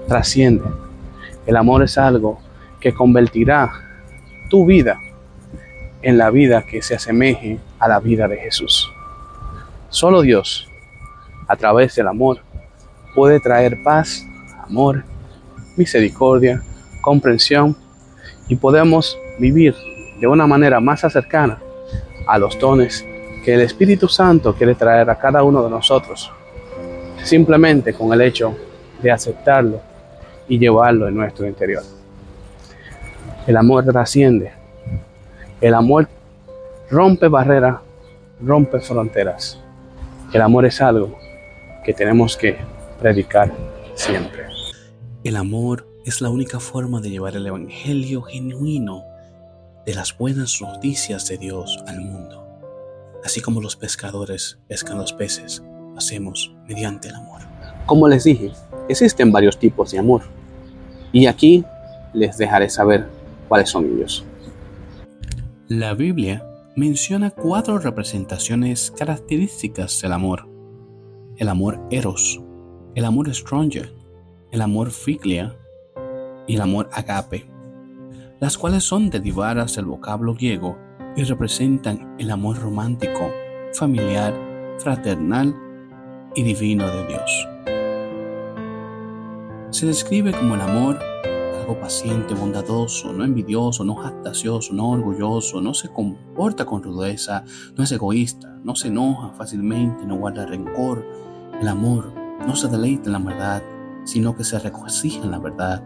trasciende. 0.09 0.65
El 1.47 1.57
amor 1.57 1.83
es 1.83 1.99
algo 1.99 2.39
que 2.81 2.95
convertirá 2.95 3.71
tu 4.49 4.65
vida 4.65 4.99
en 6.03 6.19
la 6.19 6.31
vida 6.31 6.65
que 6.65 6.83
se 6.83 6.95
asemeje 6.95 7.59
a 7.79 7.89
la 7.89 8.01
vida 8.01 8.29
de 8.29 8.37
Jesús. 8.37 8.89
Solo 9.89 10.23
Dios, 10.23 10.66
a 11.47 11.57
través 11.57 11.95
del 11.95 12.09
amor, 12.09 12.39
puede 13.15 13.41
traer 13.41 13.83
paz, 13.83 14.25
amor, 14.65 15.05
misericordia, 15.77 16.63
comprensión 17.01 17.77
y 18.49 18.57
podemos 18.57 19.19
vivir 19.39 19.75
de 20.21 20.27
una 20.27 20.47
manera 20.47 20.81
más 20.81 21.01
cercana 21.01 21.59
a 22.27 22.39
los 22.39 22.59
dones 22.59 23.05
que 23.45 23.55
el 23.55 23.61
Espíritu 23.61 24.09
Santo 24.09 24.55
quiere 24.55 24.75
traer 24.75 25.09
a 25.09 25.19
cada 25.19 25.43
uno 25.43 25.63
de 25.63 25.71
nosotros, 25.71 26.31
simplemente 27.23 27.95
con 27.95 28.13
el 28.13 28.21
hecho 28.23 28.57
de 29.01 29.11
aceptarlo 29.11 29.81
y 30.49 30.59
llevarlo 30.59 31.07
en 31.07 31.15
nuestro 31.15 31.47
interior. 31.47 31.83
El 33.47 33.57
amor 33.57 33.85
trasciende, 33.85 34.53
el 35.61 35.75
amor 35.75 36.09
rompe 36.91 37.29
barreras, 37.29 37.77
rompe 38.41 38.81
fronteras. 38.81 39.61
El 40.33 40.43
amor 40.43 40.67
es 40.67 40.81
algo 40.81 41.17
que 41.87 41.95
tenemos 41.95 42.37
que 42.37 42.59
predicar 42.99 43.55
siempre. 43.95 44.49
El 45.23 45.37
amor 45.37 45.89
es 46.05 46.21
la 46.21 46.31
única 46.31 46.59
forma 46.59 47.01
de 47.01 47.11
llevar 47.11 47.37
el 47.37 47.47
Evangelio 47.47 48.23
genuino 48.23 49.05
de 49.87 49.95
las 49.95 50.19
buenas 50.19 50.61
noticias 50.61 51.29
de 51.29 51.39
Dios 51.39 51.79
al 51.87 52.01
mundo. 52.01 52.45
Así 53.25 53.41
como 53.41 53.61
los 53.61 53.77
pescadores 53.77 54.59
pescan 54.67 54.99
los 54.99 55.13
peces, 55.13 55.63
hacemos 55.97 56.53
mediante 56.67 57.07
el 57.07 57.15
amor. 57.15 57.43
Como 57.87 58.09
les 58.09 58.25
dije, 58.25 58.51
existen 58.89 59.31
varios 59.31 59.57
tipos 59.57 59.93
de 59.93 60.01
amor. 60.01 60.23
Y 61.13 61.27
aquí 61.27 61.65
les 62.13 62.37
dejaré 62.37 62.69
saber 62.69 63.07
cuáles 63.47 63.71
son 63.71 63.85
ellos. 63.85 64.25
La 65.69 65.95
Biblia 65.95 66.45
menciona 66.75 67.31
cuatro 67.31 67.79
representaciones 67.79 68.91
características 68.91 70.01
del 70.01 70.13
amor. 70.13 70.56
El 71.39 71.49
amor 71.49 71.79
eros, 71.91 72.41
el 72.95 73.05
amor 73.05 73.33
stranger, 73.35 73.93
el 74.53 74.63
amor 74.63 74.91
figlia 74.91 75.55
y 76.47 76.55
el 76.55 76.63
amor 76.63 76.89
agape, 76.93 77.47
las 78.41 78.57
cuales 78.57 78.85
son 78.85 79.11
derivadas 79.11 79.77
del 79.77 79.85
vocablo 79.85 80.35
griego 80.35 80.79
y 81.15 81.25
representan 81.25 82.17
el 82.19 82.31
amor 82.31 82.59
romántico, 82.59 83.31
familiar, 83.75 84.35
fraternal 84.79 85.55
y 86.35 86.43
divino 86.43 86.87
de 86.87 87.07
Dios. 87.07 87.49
Se 89.71 89.85
describe 89.85 90.33
como 90.33 90.55
el 90.55 90.63
amor 90.63 90.99
paciente, 91.75 92.35
bondadoso, 92.35 93.13
no 93.13 93.25
envidioso, 93.25 93.85
no 93.85 93.97
jactacioso, 93.97 94.73
no 94.73 94.91
orgulloso, 94.91 95.61
no 95.61 95.75
se 95.75 95.89
comporta 95.89 96.65
con 96.65 96.83
rudeza, 96.83 97.45
no 97.77 97.83
es 97.83 97.91
egoísta, 97.93 98.59
no 98.63 98.77
se 98.77 98.89
enoja 98.89 99.33
fácilmente, 99.35 100.07
no 100.07 100.17
guarda 100.17 100.47
rencor. 100.47 101.05
El 101.61 101.69
amor 101.69 102.13
no 102.47 102.55
se 102.55 102.69
deleita 102.69 103.07
en 103.07 103.13
la 103.15 103.19
verdad, 103.19 103.63
sino 104.05 104.37
que 104.37 104.45
se 104.45 104.59
regocija 104.59 105.25
en 105.25 105.31
la 105.31 105.39
verdad. 105.39 105.83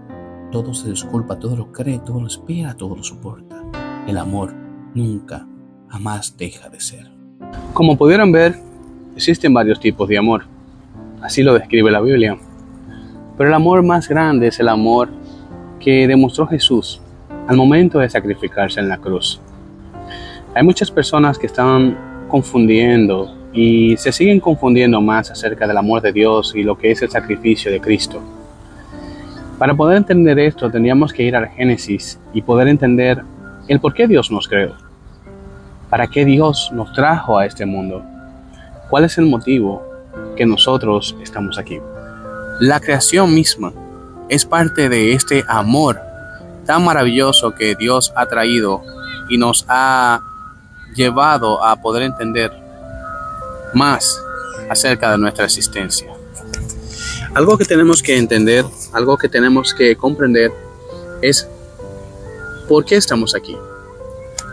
Todo 0.50 0.74
se 0.74 0.90
disculpa, 0.90 1.38
todo 1.38 1.54
lo 1.54 1.70
cree, 1.70 2.00
todo 2.00 2.20
lo 2.20 2.26
espera, 2.26 2.74
todo 2.74 2.96
lo 2.96 3.04
soporta. 3.04 3.62
El 4.08 4.18
amor 4.18 4.52
nunca, 4.94 5.46
jamás 5.88 6.36
deja 6.36 6.68
de 6.68 6.80
ser. 6.80 7.08
Como 7.72 7.96
pudieron 7.96 8.32
ver, 8.32 8.56
existen 9.14 9.54
varios 9.54 9.78
tipos 9.78 10.08
de 10.08 10.18
amor. 10.18 10.42
Así 11.22 11.44
lo 11.44 11.54
describe 11.54 11.88
la 11.88 12.00
Biblia. 12.00 12.36
Pero 13.38 13.48
el 13.48 13.54
amor 13.54 13.84
más 13.84 14.08
grande 14.08 14.48
es 14.48 14.58
el 14.58 14.68
amor 14.68 15.08
que 15.78 16.08
demostró 16.08 16.48
Jesús 16.48 17.00
al 17.46 17.56
momento 17.56 18.00
de 18.00 18.10
sacrificarse 18.10 18.80
en 18.80 18.88
la 18.88 18.98
cruz. 18.98 19.40
Hay 20.52 20.64
muchas 20.64 20.90
personas 20.90 21.38
que 21.38 21.46
están 21.46 22.26
confundiendo 22.28 23.39
y 23.52 23.96
se 23.96 24.12
siguen 24.12 24.40
confundiendo 24.40 25.00
más 25.00 25.30
acerca 25.30 25.66
del 25.66 25.76
amor 25.76 26.00
de 26.00 26.12
Dios 26.12 26.52
y 26.54 26.62
lo 26.62 26.78
que 26.78 26.92
es 26.92 27.02
el 27.02 27.10
sacrificio 27.10 27.70
de 27.70 27.80
Cristo. 27.80 28.22
Para 29.58 29.74
poder 29.74 29.98
entender 29.98 30.38
esto 30.38 30.70
tendríamos 30.70 31.12
que 31.12 31.24
ir 31.24 31.36
al 31.36 31.48
Génesis 31.48 32.18
y 32.32 32.42
poder 32.42 32.68
entender 32.68 33.22
el 33.68 33.80
por 33.80 33.92
qué 33.92 34.06
Dios 34.06 34.30
nos 34.30 34.48
creó. 34.48 34.74
¿Para 35.90 36.06
qué 36.06 36.24
Dios 36.24 36.70
nos 36.72 36.92
trajo 36.92 37.38
a 37.38 37.46
este 37.46 37.66
mundo? 37.66 38.02
¿Cuál 38.88 39.04
es 39.04 39.18
el 39.18 39.26
motivo 39.26 39.82
que 40.36 40.46
nosotros 40.46 41.16
estamos 41.22 41.58
aquí? 41.58 41.78
La 42.60 42.80
creación 42.80 43.34
misma 43.34 43.72
es 44.28 44.44
parte 44.44 44.88
de 44.88 45.12
este 45.12 45.44
amor 45.48 46.00
tan 46.64 46.84
maravilloso 46.84 47.52
que 47.54 47.74
Dios 47.74 48.12
ha 48.14 48.26
traído 48.26 48.82
y 49.28 49.38
nos 49.38 49.64
ha 49.68 50.20
llevado 50.94 51.64
a 51.64 51.76
poder 51.76 52.04
entender 52.04 52.52
más 53.74 54.20
acerca 54.68 55.12
de 55.12 55.18
nuestra 55.18 55.44
existencia. 55.44 56.12
Algo 57.34 57.56
que 57.56 57.64
tenemos 57.64 58.02
que 58.02 58.16
entender, 58.16 58.64
algo 58.92 59.16
que 59.16 59.28
tenemos 59.28 59.72
que 59.74 59.96
comprender 59.96 60.52
es 61.22 61.46
por 62.68 62.84
qué 62.84 62.96
estamos 62.96 63.34
aquí 63.34 63.56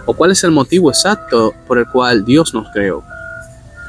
o 0.05 0.13
cuál 0.13 0.31
es 0.31 0.43
el 0.43 0.51
motivo 0.51 0.89
exacto 0.89 1.53
por 1.67 1.77
el 1.77 1.87
cual 1.87 2.23
Dios 2.23 2.53
nos 2.53 2.69
creó. 2.71 3.03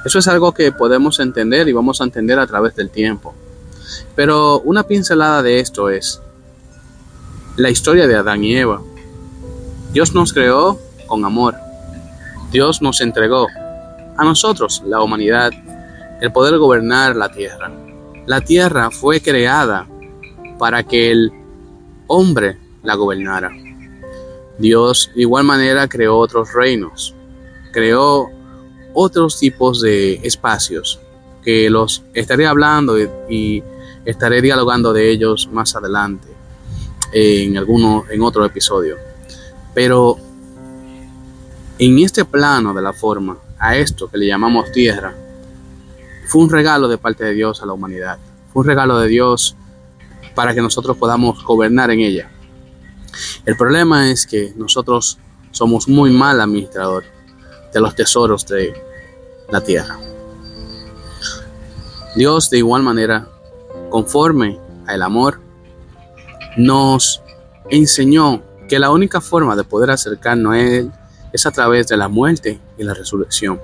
Eso 0.04 0.18
es 0.18 0.28
algo 0.28 0.52
que 0.52 0.72
podemos 0.72 1.20
entender 1.20 1.68
y 1.68 1.72
vamos 1.72 2.00
a 2.00 2.04
entender 2.04 2.38
a 2.38 2.46
través 2.46 2.74
del 2.74 2.90
tiempo. 2.90 3.34
Pero 4.14 4.60
una 4.60 4.82
pincelada 4.82 5.42
de 5.42 5.60
esto 5.60 5.90
es 5.90 6.20
la 7.56 7.70
historia 7.70 8.06
de 8.06 8.16
Adán 8.16 8.42
y 8.42 8.56
Eva. 8.56 8.80
Dios 9.92 10.14
nos 10.14 10.32
creó 10.32 10.78
con 11.06 11.24
amor. 11.24 11.54
Dios 12.50 12.82
nos 12.82 13.00
entregó 13.00 13.48
a 14.18 14.24
nosotros, 14.24 14.82
la 14.84 15.00
humanidad, 15.00 15.52
el 16.20 16.32
poder 16.32 16.58
gobernar 16.58 17.14
la 17.16 17.30
tierra. 17.30 17.70
La 18.26 18.40
tierra 18.40 18.90
fue 18.90 19.20
creada 19.20 19.86
para 20.58 20.82
que 20.82 21.10
el 21.10 21.32
hombre 22.08 22.58
la 22.82 22.96
gobernara. 22.96 23.50
Dios 24.58 25.10
de 25.14 25.22
igual 25.22 25.44
manera 25.44 25.88
creó 25.88 26.18
otros 26.18 26.52
reinos, 26.52 27.14
creó 27.72 28.28
otros 28.92 29.38
tipos 29.38 29.80
de 29.80 30.14
espacios 30.24 30.98
que 31.44 31.70
los 31.70 32.02
estaré 32.12 32.46
hablando 32.46 32.98
y, 33.30 33.62
estaré 34.04 34.40
dialogando 34.40 34.92
de 34.92 35.10
ellos 35.10 35.48
más 35.52 35.76
adelante. 35.76 36.28
en 37.12 37.56
alguno, 37.56 38.04
en 38.10 38.20
otro 38.22 38.44
episodio. 38.44 38.96
Pero 39.74 40.16
en 41.78 41.98
este 41.98 42.24
plano 42.24 42.74
de 42.74 42.82
la 42.82 42.92
forma, 42.92 43.38
a 43.58 43.76
esto 43.76 44.08
que 44.08 44.18
le 44.18 44.26
llamamos 44.26 44.70
tierra, 44.72 45.14
fue 46.26 46.42
un 46.42 46.50
regalo 46.50 46.88
de 46.88 46.98
parte 46.98 47.24
de 47.24 47.32
Dios 47.32 47.62
a 47.62 47.66
la 47.66 47.72
humanidad. 47.72 48.18
Fue 48.52 48.60
un 48.60 48.66
regalo 48.66 48.98
de 48.98 49.08
Dios 49.08 49.56
para 50.34 50.54
que 50.54 50.60
nosotros 50.60 50.96
podamos 50.96 51.42
gobernar 51.42 51.90
en 51.90 52.00
ella. 52.00 52.30
El 53.44 53.56
problema 53.56 54.10
es 54.10 54.26
que 54.26 54.52
nosotros 54.56 55.18
somos 55.50 55.88
muy 55.88 56.10
mal 56.10 56.40
administrador 56.40 57.04
de 57.72 57.80
los 57.80 57.94
tesoros 57.94 58.46
de 58.46 58.74
la 59.50 59.62
tierra. 59.62 59.98
Dios 62.14 62.50
de 62.50 62.58
igual 62.58 62.82
manera, 62.82 63.26
conforme 63.90 64.58
al 64.86 65.02
amor, 65.02 65.40
nos 66.56 67.22
enseñó 67.70 68.42
que 68.68 68.78
la 68.78 68.90
única 68.90 69.20
forma 69.20 69.56
de 69.56 69.64
poder 69.64 69.90
acercarnos 69.90 70.54
a 70.54 70.60
Él 70.60 70.92
es 71.32 71.46
a 71.46 71.50
través 71.50 71.88
de 71.88 71.96
la 71.96 72.08
muerte 72.08 72.60
y 72.76 72.84
la 72.84 72.94
resurrección. 72.94 73.60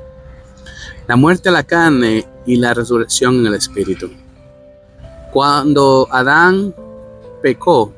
La 1.06 1.16
muerte 1.16 1.48
a 1.48 1.52
la 1.52 1.62
carne 1.62 2.26
y 2.46 2.56
la 2.56 2.74
resurrección 2.74 3.36
en 3.36 3.46
el 3.46 3.54
espíritu. 3.54 4.10
Cuando 5.32 6.08
Adán 6.10 6.74
pecó, 7.42 7.92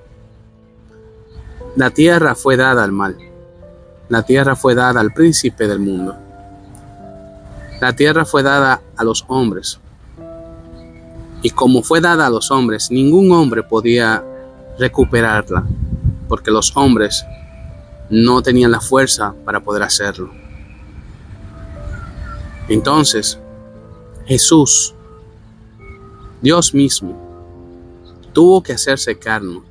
la 1.77 1.91
tierra 1.91 2.35
fue 2.35 2.57
dada 2.57 2.83
al 2.83 2.93
mal. 2.93 3.17
La 4.09 4.23
tierra 4.23 4.57
fue 4.57 4.75
dada 4.75 5.01
al 5.01 5.13
príncipe 5.13 5.67
del 5.67 5.79
mundo. 5.79 6.17
La 7.81 7.95
tierra 7.95 8.25
fue 8.25 8.43
dada 8.43 8.81
a 8.97 9.05
los 9.05 9.25
hombres. 9.29 9.79
Y 11.43 11.51
como 11.51 11.83
fue 11.83 12.01
dada 12.01 12.27
a 12.27 12.31
los 12.31 12.51
hombres, 12.51 12.91
ningún 12.91 13.31
hombre 13.33 13.63
podía 13.63 14.25
recuperarla, 14.79 15.65
porque 16.29 16.51
los 16.51 16.75
hombres 16.77 17.25
no 18.11 18.43
tenían 18.43 18.71
la 18.71 18.81
fuerza 18.81 19.35
para 19.45 19.61
poder 19.61 19.83
hacerlo. 19.83 20.31
Entonces, 22.69 23.39
Jesús, 24.27 24.95
Dios 26.43 26.75
mismo, 26.75 27.17
tuvo 28.33 28.63
que 28.63 28.73
hacerse 28.73 29.17
carne, 29.19 29.63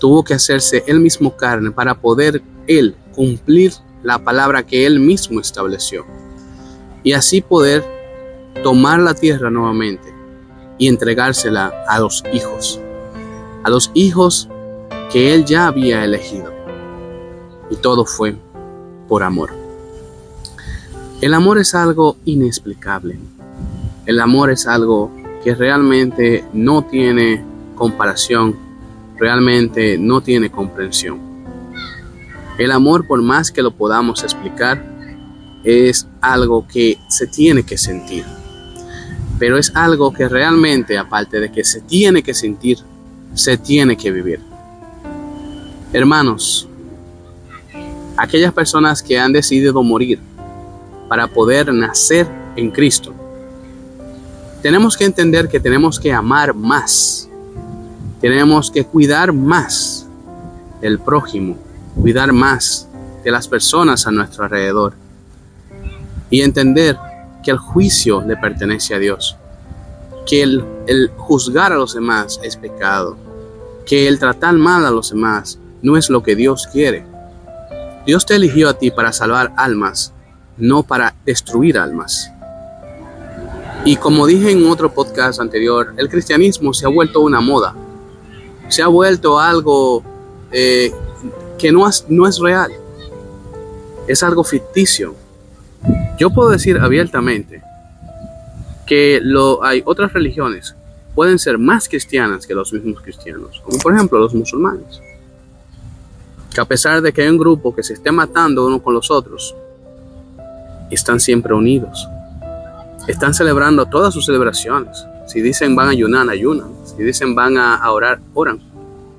tuvo 0.00 0.22
que 0.22 0.34
hacerse 0.34 0.84
él 0.86 1.00
mismo 1.00 1.36
carne 1.36 1.70
para 1.70 1.94
poder 1.94 2.42
él 2.66 2.94
cumplir 3.14 3.72
la 4.02 4.18
palabra 4.18 4.64
que 4.64 4.86
él 4.86 5.00
mismo 5.00 5.40
estableció 5.40 6.06
y 7.02 7.12
así 7.12 7.40
poder 7.40 7.84
tomar 8.62 9.00
la 9.00 9.14
tierra 9.14 9.50
nuevamente 9.50 10.14
y 10.78 10.88
entregársela 10.88 11.72
a 11.88 11.98
los 11.98 12.22
hijos, 12.32 12.80
a 13.64 13.70
los 13.70 13.90
hijos 13.94 14.48
que 15.10 15.34
él 15.34 15.44
ya 15.44 15.66
había 15.66 16.04
elegido. 16.04 16.57
Y 17.70 17.76
todo 17.76 18.04
fue 18.04 18.36
por 19.08 19.22
amor. 19.22 19.50
El 21.20 21.34
amor 21.34 21.58
es 21.58 21.74
algo 21.74 22.16
inexplicable. 22.24 23.18
El 24.06 24.20
amor 24.20 24.50
es 24.50 24.66
algo 24.66 25.10
que 25.42 25.54
realmente 25.54 26.44
no 26.52 26.82
tiene 26.82 27.44
comparación, 27.74 28.56
realmente 29.18 29.98
no 29.98 30.20
tiene 30.20 30.50
comprensión. 30.50 31.18
El 32.58 32.72
amor, 32.72 33.06
por 33.06 33.22
más 33.22 33.50
que 33.50 33.62
lo 33.62 33.70
podamos 33.72 34.22
explicar, 34.22 34.84
es 35.64 36.06
algo 36.20 36.66
que 36.66 36.98
se 37.08 37.26
tiene 37.26 37.64
que 37.64 37.78
sentir. 37.78 38.24
Pero 39.38 39.58
es 39.58 39.74
algo 39.74 40.12
que 40.12 40.28
realmente, 40.28 40.98
aparte 40.98 41.40
de 41.40 41.52
que 41.52 41.64
se 41.64 41.80
tiene 41.80 42.22
que 42.22 42.34
sentir, 42.34 42.78
se 43.34 43.56
tiene 43.56 43.96
que 43.96 44.10
vivir. 44.10 44.40
Hermanos, 45.92 46.67
aquellas 48.18 48.52
personas 48.52 49.02
que 49.02 49.18
han 49.18 49.32
decidido 49.32 49.82
morir 49.82 50.18
para 51.08 51.28
poder 51.28 51.72
nacer 51.72 52.26
en 52.56 52.70
Cristo. 52.70 53.14
Tenemos 54.60 54.96
que 54.96 55.04
entender 55.04 55.48
que 55.48 55.60
tenemos 55.60 56.00
que 56.00 56.12
amar 56.12 56.52
más. 56.52 57.28
Tenemos 58.20 58.70
que 58.72 58.84
cuidar 58.84 59.32
más 59.32 60.06
del 60.80 60.98
prójimo, 60.98 61.56
cuidar 61.94 62.32
más 62.32 62.88
de 63.22 63.30
las 63.30 63.46
personas 63.46 64.06
a 64.06 64.10
nuestro 64.10 64.44
alrededor. 64.44 64.94
Y 66.28 66.42
entender 66.42 66.98
que 67.44 67.52
el 67.52 67.58
juicio 67.58 68.22
le 68.26 68.36
pertenece 68.36 68.94
a 68.94 68.98
Dios. 68.98 69.36
Que 70.26 70.42
el, 70.42 70.64
el 70.88 71.10
juzgar 71.16 71.72
a 71.72 71.76
los 71.76 71.94
demás 71.94 72.40
es 72.42 72.56
pecado. 72.56 73.16
Que 73.86 74.08
el 74.08 74.18
tratar 74.18 74.54
mal 74.54 74.84
a 74.84 74.90
los 74.90 75.10
demás 75.10 75.58
no 75.80 75.96
es 75.96 76.10
lo 76.10 76.22
que 76.24 76.34
Dios 76.34 76.66
quiere. 76.66 77.06
Dios 78.08 78.24
te 78.24 78.34
eligió 78.34 78.70
a 78.70 78.74
ti 78.78 78.90
para 78.90 79.12
salvar 79.12 79.52
almas 79.54 80.14
no 80.58 80.82
para 80.82 81.14
destruir 81.26 81.78
almas. 81.78 82.32
Y 83.84 83.96
como 83.96 84.26
dije 84.26 84.50
en 84.50 84.66
otro 84.66 84.92
podcast 84.92 85.40
anterior, 85.40 85.94
el 85.98 86.08
cristianismo 86.08 86.74
se 86.74 86.86
ha 86.86 86.88
vuelto 86.88 87.20
una 87.20 87.42
moda, 87.42 87.74
se 88.68 88.82
ha 88.82 88.88
vuelto 88.88 89.38
algo 89.38 90.02
eh, 90.50 90.90
que 91.58 91.70
no 91.70 91.86
es, 91.86 92.38
real, 92.40 92.72
es 94.06 94.22
algo 94.22 94.42
ficticio. 94.42 95.14
Yo 96.18 96.30
puedo 96.30 96.48
decir 96.48 96.78
abiertamente 96.78 97.62
que 98.86 99.20
hay 99.62 99.82
otras 99.84 100.14
religiones 100.14 100.74
pueden 101.14 101.38
ser 101.38 101.58
más 101.58 101.86
cristianas 101.88 102.46
que 102.46 102.54
los 102.54 102.72
mismos 102.72 103.02
cristianos, 103.02 103.60
como 103.64 103.78
por 103.78 103.92
ejemplo 103.92 104.18
los 104.18 104.34
musulmanes, 104.34 105.02
que 106.58 106.62
a 106.62 106.64
pesar 106.64 107.00
de 107.00 107.12
que 107.12 107.22
hay 107.22 107.28
un 107.28 107.38
grupo 107.38 107.72
que 107.72 107.84
se 107.84 107.92
esté 107.92 108.10
matando 108.10 108.66
uno 108.66 108.82
con 108.82 108.92
los 108.92 109.12
otros, 109.12 109.54
están 110.90 111.20
siempre 111.20 111.54
unidos. 111.54 112.08
Están 113.06 113.32
celebrando 113.32 113.86
todas 113.86 114.12
sus 114.12 114.26
celebraciones. 114.26 115.06
Si 115.28 115.40
dicen 115.40 115.76
van 115.76 115.86
a 115.86 115.90
ayunar, 115.92 116.28
ayunan. 116.28 116.70
Si 116.84 117.00
dicen 117.04 117.36
van 117.36 117.58
a 117.58 117.88
orar, 117.92 118.18
oran. 118.34 118.60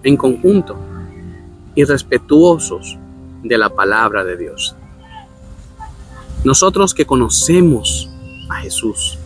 En 0.04 0.18
conjunto. 0.18 0.76
Y 1.76 1.86
respetuosos 1.86 2.98
de 3.42 3.58
la 3.58 3.70
palabra 3.70 4.26
de 4.26 4.36
Dios. 4.36 4.76
Nosotros 6.44 6.94
que 6.94 7.06
conocemos 7.06 8.10
a 8.50 8.56
Jesús, 8.56 9.18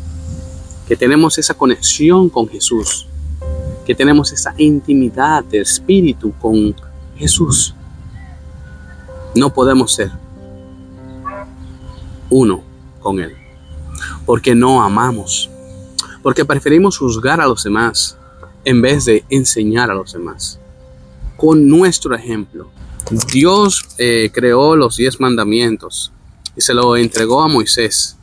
que 0.88 0.96
tenemos 0.96 1.40
esa 1.40 1.56
conexión 1.56 2.30
con 2.30 2.48
Jesús, 2.48 3.08
que 3.88 3.96
tenemos 3.96 4.32
esa 4.32 4.54
intimidad 4.60 5.44
de 5.44 5.62
espíritu 5.62 6.32
con 6.40 6.76
Jesús, 7.18 7.74
no 9.36 9.54
podemos 9.54 9.94
ser 9.94 10.12
uno 12.30 12.64
con 13.00 13.20
Él. 13.20 13.36
Porque 14.26 14.56
no 14.56 14.82
amamos. 14.82 15.50
Porque 16.22 16.46
preferimos 16.46 16.98
juzgar 16.98 17.42
a 17.42 17.48
los 17.48 17.64
demás 17.64 18.18
en 18.66 18.82
vez 18.82 19.06
de 19.06 19.26
enseñar 19.30 19.92
a 19.92 19.96
los 19.96 20.14
demás. 20.14 20.60
Con 21.38 21.68
nuestro 21.68 22.16
ejemplo. 22.16 22.70
Dios 23.32 23.86
eh, 23.98 24.32
creó 24.34 24.76
los 24.76 24.96
diez 24.96 25.20
mandamientos 25.20 26.12
y 26.56 26.62
se 26.62 26.74
lo 26.74 26.96
entregó 26.96 27.42
a 27.42 27.50
Moisés 27.50 28.16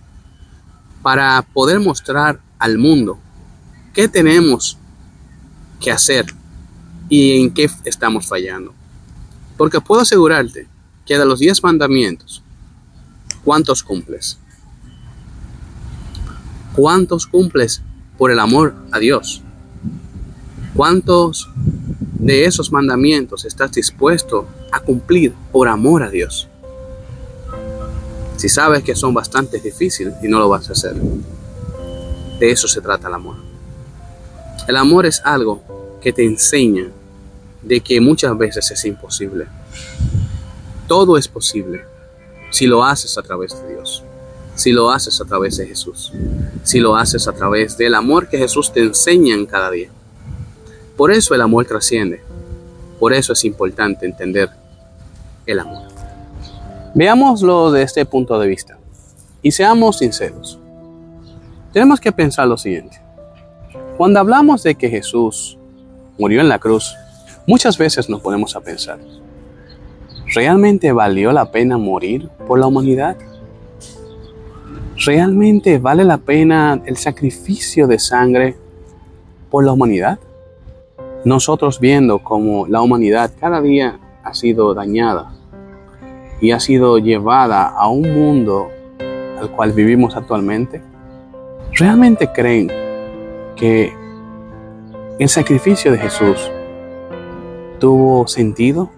para 1.03 1.43
poder 1.53 1.81
mostrar 1.81 2.41
al 2.59 2.79
mundo 2.79 3.19
qué 3.93 4.09
tenemos 4.09 4.79
que 5.81 5.91
hacer 5.91 6.27
y 7.11 7.41
en 7.41 7.53
qué 7.53 7.69
estamos 7.85 8.27
fallando. 8.27 8.73
Porque 9.59 9.81
puedo 9.81 10.01
asegurarte 10.01 10.70
que 11.11 11.19
de 11.19 11.27
los 11.27 11.41
diez 11.41 11.61
mandamientos, 11.65 12.41
¿Cuántos 13.45 13.83
cumples? 13.83 14.39
¿Cuántos 16.77 17.27
cumples 17.27 17.83
por 18.17 18.31
el 18.31 18.39
amor 18.39 18.77
a 18.93 19.01
Dios? 19.01 19.43
¿Cuántos 20.73 21.51
de 22.15 22.45
esos 22.45 22.71
mandamientos 22.71 23.45
estás 23.45 23.73
dispuesto 23.73 24.47
a 24.71 24.79
cumplir 24.79 25.35
por 25.51 25.67
amor 25.67 26.05
a 26.05 26.11
Dios? 26.11 26.47
Si 28.37 28.49
sabes 28.49 28.85
que 28.85 28.95
son 28.95 29.13
bastante 29.13 29.59
difíciles 29.59 30.15
y 30.23 30.29
no 30.29 30.39
lo 30.39 30.49
vas 30.49 30.69
a 30.69 30.75
hacer. 30.75 30.95
De 32.39 32.53
eso 32.53 32.69
se 32.69 32.81
trata 32.81 33.09
el 33.09 33.15
amor. 33.15 33.35
El 34.69 34.77
amor 34.77 35.07
es 35.07 35.21
algo 35.25 35.99
que 36.01 36.13
te 36.13 36.25
enseña 36.25 36.87
de 37.63 37.81
que 37.81 38.01
muchas 38.01 38.39
veces 38.39 38.71
es 38.71 38.85
imposible. 38.85 39.49
Todo 40.91 41.17
es 41.17 41.29
posible 41.29 41.85
si 42.51 42.67
lo 42.67 42.83
haces 42.83 43.17
a 43.17 43.23
través 43.23 43.55
de 43.63 43.75
Dios, 43.75 44.03
si 44.57 44.73
lo 44.73 44.91
haces 44.91 45.21
a 45.21 45.25
través 45.25 45.57
de 45.57 45.69
Jesús, 45.69 46.13
si 46.65 46.81
lo 46.81 46.97
haces 46.97 47.29
a 47.29 47.33
través 47.33 47.79
del 47.79 47.95
amor 47.95 48.29
que 48.29 48.39
Jesús 48.39 48.73
te 48.73 48.81
enseña 48.81 49.37
en 49.37 49.47
cada 49.47 49.71
día. 49.71 49.89
Por 50.97 51.13
eso 51.13 51.33
el 51.33 51.43
amor 51.43 51.65
trasciende, 51.65 52.21
por 52.99 53.13
eso 53.13 53.35
es 53.35 53.45
importante 53.45 54.05
entender 54.05 54.51
el 55.47 55.61
amor. 55.61 55.85
Veámoslo 56.97 57.71
de 57.71 57.85
este 57.85 58.05
punto 58.05 58.37
de 58.41 58.49
vista 58.49 58.77
y 59.43 59.53
seamos 59.53 59.99
sinceros. 59.99 60.59
Tenemos 61.73 62.01
que 62.01 62.11
pensar 62.11 62.49
lo 62.49 62.59
siguiente. 62.59 63.01
Cuando 63.97 64.19
hablamos 64.19 64.65
de 64.65 64.75
que 64.75 64.91
Jesús 64.91 65.57
murió 66.19 66.41
en 66.41 66.49
la 66.49 66.59
cruz, 66.59 66.97
Muchas 67.47 67.79
veces 67.79 68.09
nos 68.09 68.21
ponemos 68.21 68.55
a 68.55 68.61
pensar, 68.61 68.99
¿realmente 70.35 70.93
valió 70.93 71.33
la 71.33 71.51
pena 71.51 71.77
morir 71.79 72.29
por 72.47 72.59
la 72.59 72.67
humanidad? 72.67 73.17
¿Realmente 75.05 75.79
vale 75.79 76.05
la 76.05 76.19
pena 76.19 76.81
el 76.85 76.97
sacrificio 76.97 77.87
de 77.87 77.99
sangre 77.99 78.57
por 79.51 79.65
la 79.65 79.73
humanidad? 79.73 80.19
Nosotros 81.25 81.81
viendo 81.81 82.21
cómo 82.21 82.67
la 82.67 82.81
humanidad 82.81 83.33
cada 83.41 83.61
día 83.61 83.99
ha 84.23 84.35
sido 84.35 84.75
dañada 84.75 85.33
y 86.41 86.53
ha 86.53 86.61
sido 86.61 86.99
llevada 86.99 87.67
a 87.67 87.89
un 87.89 88.15
mundo 88.15 88.69
al 89.39 89.51
cual 89.51 89.73
vivimos 89.73 90.17
actualmente, 90.17 90.81
¿realmente 91.73 92.31
creen 92.33 92.71
que 93.57 93.93
el 95.19 95.29
sacrificio 95.29 95.93
de 95.93 95.99
Jesús 95.99 96.51
tuvo 97.79 98.27
sentido? 98.27 98.91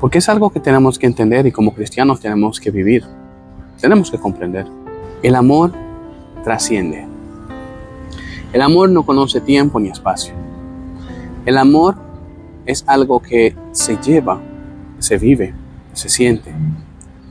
Porque 0.00 0.18
es 0.18 0.28
algo 0.28 0.50
que 0.50 0.60
tenemos 0.60 0.98
que 0.98 1.06
entender 1.06 1.46
y 1.46 1.52
como 1.52 1.74
cristianos 1.74 2.20
tenemos 2.20 2.60
que 2.60 2.70
vivir. 2.70 3.04
Tenemos 3.80 4.10
que 4.10 4.18
comprender. 4.18 4.66
El 5.22 5.34
amor 5.34 5.72
trasciende. 6.44 7.06
El 8.52 8.62
amor 8.62 8.90
no 8.90 9.04
conoce 9.04 9.40
tiempo 9.40 9.80
ni 9.80 9.88
espacio. 9.88 10.32
El 11.44 11.58
amor 11.58 11.96
es 12.64 12.84
algo 12.86 13.20
que 13.20 13.56
se 13.72 13.96
lleva, 13.96 14.40
se 14.98 15.18
vive, 15.18 15.54
se 15.92 16.08
siente. 16.08 16.54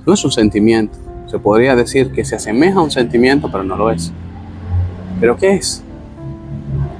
No 0.05 0.13
es 0.13 0.23
un 0.25 0.31
sentimiento. 0.31 0.97
Se 1.27 1.39
podría 1.39 1.75
decir 1.75 2.11
que 2.11 2.25
se 2.25 2.35
asemeja 2.35 2.79
a 2.79 2.83
un 2.83 2.91
sentimiento, 2.91 3.49
pero 3.51 3.63
no 3.63 3.75
lo 3.75 3.91
es. 3.91 4.11
¿Pero 5.19 5.37
qué 5.37 5.55
es? 5.55 5.83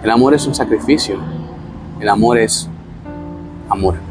El 0.04 0.10
amor 0.10 0.34
es 0.34 0.48
un 0.48 0.56
sacrificio. 0.56 1.18
El 2.00 2.10
amor 2.10 2.38
es 2.38 2.70
amor. 3.70 4.07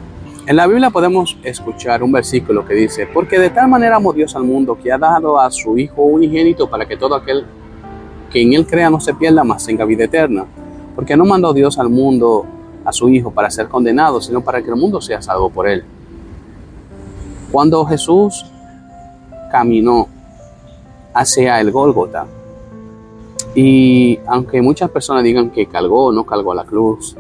En 0.47 0.55
la 0.55 0.69
Biblia 0.69 0.91
podemos 0.91 1.37
escuchar 1.43 2.05
un 2.05 2.13
versículo 2.13 2.65
que 2.65 2.73
dice, 2.73 3.09
porque 3.13 3.37
de 3.37 3.51
tal 3.51 3.67
manera 3.69 3.97
amó 3.97 4.13
Dios 4.13 4.37
al 4.37 4.45
mundo 4.45 4.79
que 4.81 4.93
ha 4.93 4.99
dado 4.99 5.41
a 5.41 5.51
su 5.51 5.77
Hijo 5.77 6.03
unigénito 6.03 6.71
para 6.71 6.87
que 6.87 6.97
todo 6.97 7.17
aquel 7.17 7.45
que 8.31 8.43
en 8.43 8.53
él 8.53 8.65
crea 8.65 8.89
no 8.89 9.01
se 9.01 9.13
pierda, 9.13 9.43
más 9.43 9.67
tenga 9.67 9.85
vida 9.85 10.05
eterna. 10.05 10.47
Porque 10.95 11.17
no 11.17 11.25
mandó 11.25 11.53
Dios 11.53 11.81
al 11.81 11.89
mundo 11.89 12.47
a 12.85 12.93
su 12.93 13.09
Hijo 13.09 13.33
para 13.33 13.51
ser 13.51 13.67
condenado, 13.67 14.21
sino 14.21 14.41
para 14.41 14.63
que 14.63 14.71
el 14.71 14.77
mundo 14.77 15.01
sea 15.01 15.21
salvo 15.21 15.51
por 15.51 15.67
él. 15.67 15.83
Cuando 17.51 17.85
Jesús 17.85 18.47
caminó 19.51 20.07
hacia 21.13 21.61
el 21.61 21.73
Gólgota, 21.73 22.25
y 23.53 24.21
aunque 24.29 24.63
muchas 24.63 24.91
personas 24.91 25.25
digan 25.25 25.51
que 25.51 25.67
calgó 25.67 26.07
o 26.07 26.13
no 26.13 26.25
calgó 26.25 26.55
la 26.55 26.63
cruz, 26.63 27.17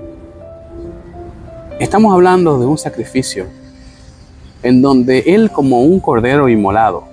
Estamos 1.78 2.14
hablando 2.14 2.58
de 2.58 2.64
un 2.64 2.78
sacrificio 2.78 3.48
en 4.62 4.80
donde 4.80 5.18
Él 5.26 5.50
como 5.50 5.82
un 5.82 6.00
cordero 6.00 6.48
inmolado, 6.48 7.04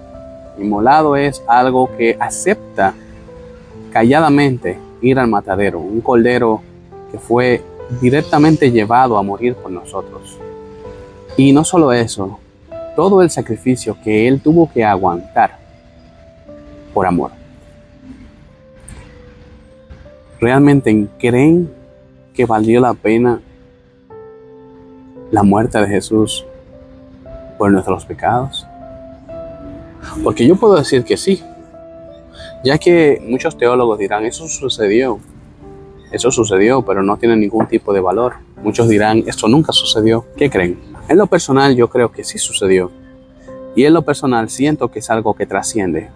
inmolado 0.58 1.18
es 1.18 1.44
algo 1.48 1.90
que 1.98 2.16
acepta 2.18 2.94
calladamente 3.92 4.80
ir 5.02 5.20
al 5.20 5.28
matadero, 5.28 5.80
un 5.80 6.00
cordero 6.00 6.62
que 7.12 7.20
fue 7.20 7.62
directamente 8.00 8.72
llevado 8.72 9.18
a 9.18 9.22
morir 9.22 9.54
por 9.56 9.70
nosotros. 9.70 10.40
Y 11.36 11.52
no 11.52 11.66
solo 11.66 11.92
eso, 11.92 12.40
todo 12.96 13.22
el 13.22 13.30
sacrificio 13.30 13.98
que 14.02 14.30
Él 14.30 14.40
tuvo 14.40 14.72
que 14.72 14.86
aguantar 14.86 15.60
por 16.94 17.06
amor. 17.06 17.32
¿Realmente 20.40 21.06
creen 21.20 21.70
que 22.34 22.46
valió 22.46 22.80
la 22.80 22.94
pena 22.94 23.42
la 25.34 25.42
muerte 25.42 25.80
de 25.80 25.88
Jesús 25.88 26.46
por 27.58 27.72
nuestros 27.72 28.06
pecados? 28.06 28.68
Porque 30.24 30.46
yo 30.46 30.56
puedo 30.56 30.76
decir 30.76 31.04
que 31.04 31.18
sí, 31.18 31.44
ya 32.64 32.78
que 32.78 33.20
muchos 33.28 33.58
teólogos 33.58 33.98
dirán, 33.98 34.26
eso 34.26 34.48
sucedió, 34.48 35.20
eso 36.12 36.30
sucedió, 36.30 36.84
pero 36.84 37.02
no 37.02 37.18
tiene 37.18 37.36
ningún 37.36 37.68
tipo 37.68 37.94
de 37.94 38.00
valor. 38.00 38.36
Muchos 38.62 38.88
dirán, 38.88 39.24
esto 39.26 39.48
nunca 39.48 39.74
sucedió. 39.74 40.24
¿Qué 40.38 40.52
creen? 40.52 40.80
En 41.08 41.18
lo 41.18 41.26
personal 41.26 41.76
yo 41.76 41.90
creo 41.90 42.12
que 42.12 42.24
sí 42.24 42.38
sucedió. 42.38 42.92
Y 43.76 43.86
en 43.86 43.94
lo 43.96 44.04
personal 44.04 44.52
siento 44.52 44.92
que 44.92 45.00
es 45.00 45.10
algo 45.10 45.34
que 45.34 45.48
trasciende. 45.48 46.12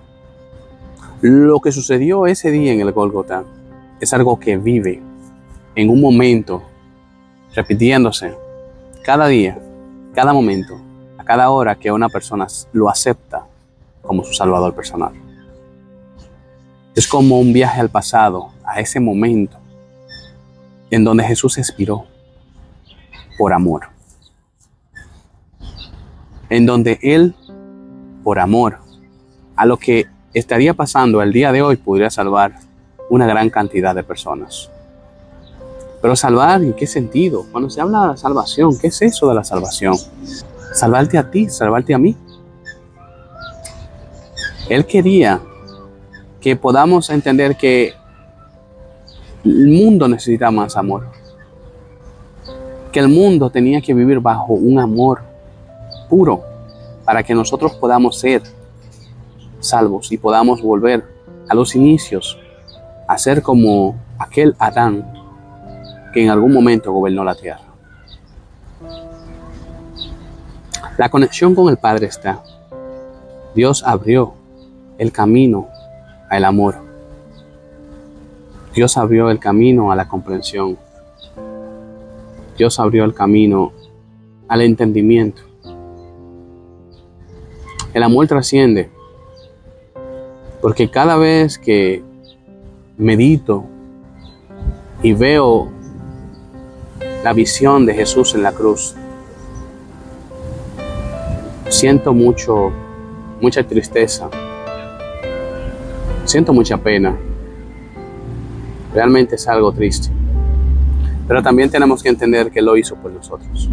Lo 1.22 1.60
que 1.60 1.72
sucedió 1.72 2.28
ese 2.28 2.52
día 2.52 2.72
en 2.72 2.82
el 2.82 2.92
Golgota 2.92 3.44
es 4.00 4.14
algo 4.14 4.40
que 4.40 4.58
vive 4.58 5.02
en 5.74 5.90
un 5.90 6.00
momento, 6.00 6.62
repitiéndose, 7.56 8.36
cada 9.08 9.28
día, 9.28 9.58
cada 10.14 10.34
momento, 10.34 10.78
a 11.18 11.24
cada 11.24 11.50
hora 11.50 11.76
que 11.76 11.90
una 11.94 12.10
persona 12.10 12.46
lo 12.74 12.90
acepta 12.90 13.48
como 14.02 14.22
su 14.26 14.34
salvador 14.34 14.76
personal. 14.76 15.14
Es 16.94 17.08
como 17.08 17.40
un 17.40 17.54
viaje 17.54 17.80
al 17.80 17.88
pasado, 17.88 18.50
a 18.66 18.82
ese 18.82 19.00
momento 19.00 19.58
en 20.92 21.06
donde 21.06 21.24
Jesús 21.24 21.58
expiró 21.58 22.04
por 23.38 23.54
amor. 23.54 23.88
En 26.50 26.66
donde 26.66 27.00
Él, 27.02 27.34
por 28.26 28.40
amor, 28.40 28.80
a 29.56 29.66
lo 29.66 29.78
que 29.78 30.08
estaría 30.34 30.74
pasando 30.74 31.22
el 31.22 31.32
día 31.32 31.54
de 31.54 31.62
hoy, 31.62 31.78
podría 31.78 32.10
salvar 32.10 32.56
una 33.10 33.26
gran 33.26 33.50
cantidad 33.50 33.96
de 33.96 34.04
personas. 34.04 34.70
Pero 36.08 36.16
salvar, 36.16 36.64
¿en 36.64 36.72
qué 36.72 36.88
sentido? 36.88 37.46
Cuando 37.52 37.70
se 37.70 37.82
habla 37.82 38.04
de 38.04 38.08
la 38.08 38.16
salvación, 38.16 38.80
¿qué 38.80 38.88
es 38.88 39.02
eso 39.02 39.28
de 39.28 39.36
la 39.36 39.44
salvación? 39.44 39.94
Salvarte 40.74 41.18
a 41.18 41.30
ti, 41.30 41.50
salvarte 41.50 41.94
a 41.94 41.98
mí. 41.98 42.16
Él 44.70 44.86
quería 44.86 45.42
que 46.40 46.56
podamos 46.56 47.10
entender 47.10 47.58
que 47.58 47.94
el 49.44 49.68
mundo 49.68 50.08
necesita 50.08 50.50
más 50.50 50.78
amor. 50.78 51.08
Que 52.94 53.02
el 53.02 53.10
mundo 53.10 53.50
tenía 53.50 53.82
que 53.82 53.94
vivir 53.94 54.22
bajo 54.22 54.54
un 54.54 54.80
amor 54.80 55.24
puro 56.10 56.42
para 57.04 57.22
que 57.22 57.36
nosotros 57.36 57.74
podamos 57.74 58.18
ser 58.18 58.44
salvos 59.60 60.10
y 60.14 60.18
podamos 60.18 60.62
volver 60.62 61.04
a 61.50 61.54
los 61.54 61.76
inicios 61.76 62.40
a 63.10 63.18
ser 63.18 63.42
como 63.42 64.00
aquel 64.18 64.56
Adán 64.58 65.17
que 66.18 66.24
en 66.24 66.32
algún 66.32 66.52
momento 66.52 66.92
gobernó 66.92 67.24
la 67.24 67.36
tierra. 67.36 67.62
La 70.98 71.10
conexión 71.10 71.54
con 71.54 71.70
el 71.70 71.78
Padre 71.78 72.08
está. 72.08 72.42
Dios 73.54 73.84
abrió 73.86 74.34
el 74.98 75.12
camino 75.12 75.68
al 76.28 76.46
amor. 76.46 76.78
Dios 78.74 78.98
abrió 78.98 79.30
el 79.30 79.38
camino 79.38 79.92
a 79.92 79.96
la 79.96 80.08
comprensión. 80.08 80.76
Dios 82.58 82.80
abrió 82.80 83.06
el 83.06 83.14
camino 83.14 83.72
al 84.48 84.62
entendimiento. 84.62 85.44
El 87.94 88.02
amor 88.02 88.26
trasciende, 88.26 88.90
porque 90.64 90.90
cada 90.90 91.16
vez 91.16 91.60
que 91.60 92.02
medito 92.98 93.66
y 95.04 95.14
veo 95.14 95.77
la 97.24 97.34
visión 97.34 97.86
de 97.86 97.94
Jesús 97.94 98.36
en 98.36 98.44
la 98.44 98.52
cruz. 98.52 98.96
Siento 101.70 102.14
mucho, 102.14 102.72
mucha 103.42 103.64
tristeza. 103.64 104.30
Siento 106.26 106.54
mucha 106.54 106.78
pena. 106.78 107.16
Realmente 108.94 109.36
es 109.36 109.48
algo 109.48 109.72
triste. 109.72 110.10
Pero 111.28 111.44
también 111.44 111.70
tenemos 111.70 112.02
que 112.02 112.10
entender 112.10 112.52
que 112.52 112.62
lo 112.62 112.78
hizo 112.78 112.96
por 112.96 113.12
nosotros. 113.12 113.70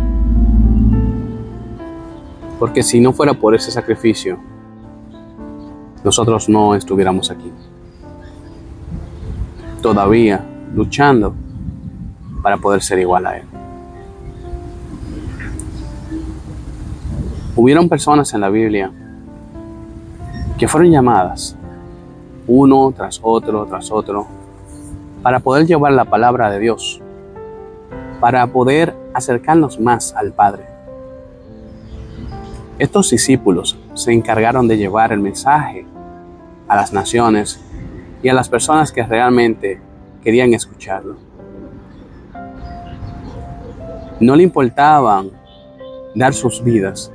Porque 2.58 2.82
si 2.82 3.00
no 3.00 3.12
fuera 3.12 3.34
por 3.34 3.54
ese 3.54 3.70
sacrificio, 3.70 4.38
nosotros 6.02 6.48
no 6.48 6.74
estuviéramos 6.74 7.30
aquí. 7.30 7.50
Todavía 9.80 10.44
luchando 10.74 11.34
para 12.44 12.58
poder 12.58 12.82
ser 12.82 12.98
igual 12.98 13.26
a 13.26 13.38
Él. 13.38 13.44
Hubieron 17.56 17.88
personas 17.88 18.34
en 18.34 18.42
la 18.42 18.50
Biblia 18.50 18.92
que 20.58 20.68
fueron 20.68 20.90
llamadas 20.90 21.56
uno 22.46 22.92
tras 22.94 23.18
otro, 23.22 23.64
tras 23.64 23.90
otro, 23.90 24.26
para 25.22 25.40
poder 25.40 25.66
llevar 25.66 25.92
la 25.92 26.04
palabra 26.04 26.50
de 26.50 26.58
Dios, 26.58 27.00
para 28.20 28.46
poder 28.48 28.94
acercarnos 29.14 29.80
más 29.80 30.12
al 30.14 30.34
Padre. 30.34 30.66
Estos 32.78 33.08
discípulos 33.08 33.78
se 33.94 34.12
encargaron 34.12 34.68
de 34.68 34.76
llevar 34.76 35.12
el 35.12 35.20
mensaje 35.20 35.86
a 36.68 36.76
las 36.76 36.92
naciones 36.92 37.58
y 38.22 38.28
a 38.28 38.34
las 38.34 38.50
personas 38.50 38.92
que 38.92 39.02
realmente 39.02 39.80
querían 40.22 40.52
escucharlo. 40.52 41.16
No 44.20 44.36
le 44.36 44.42
importaban 44.42 45.30
dar 46.14 46.32
sus 46.32 46.62
vidas 46.62 47.10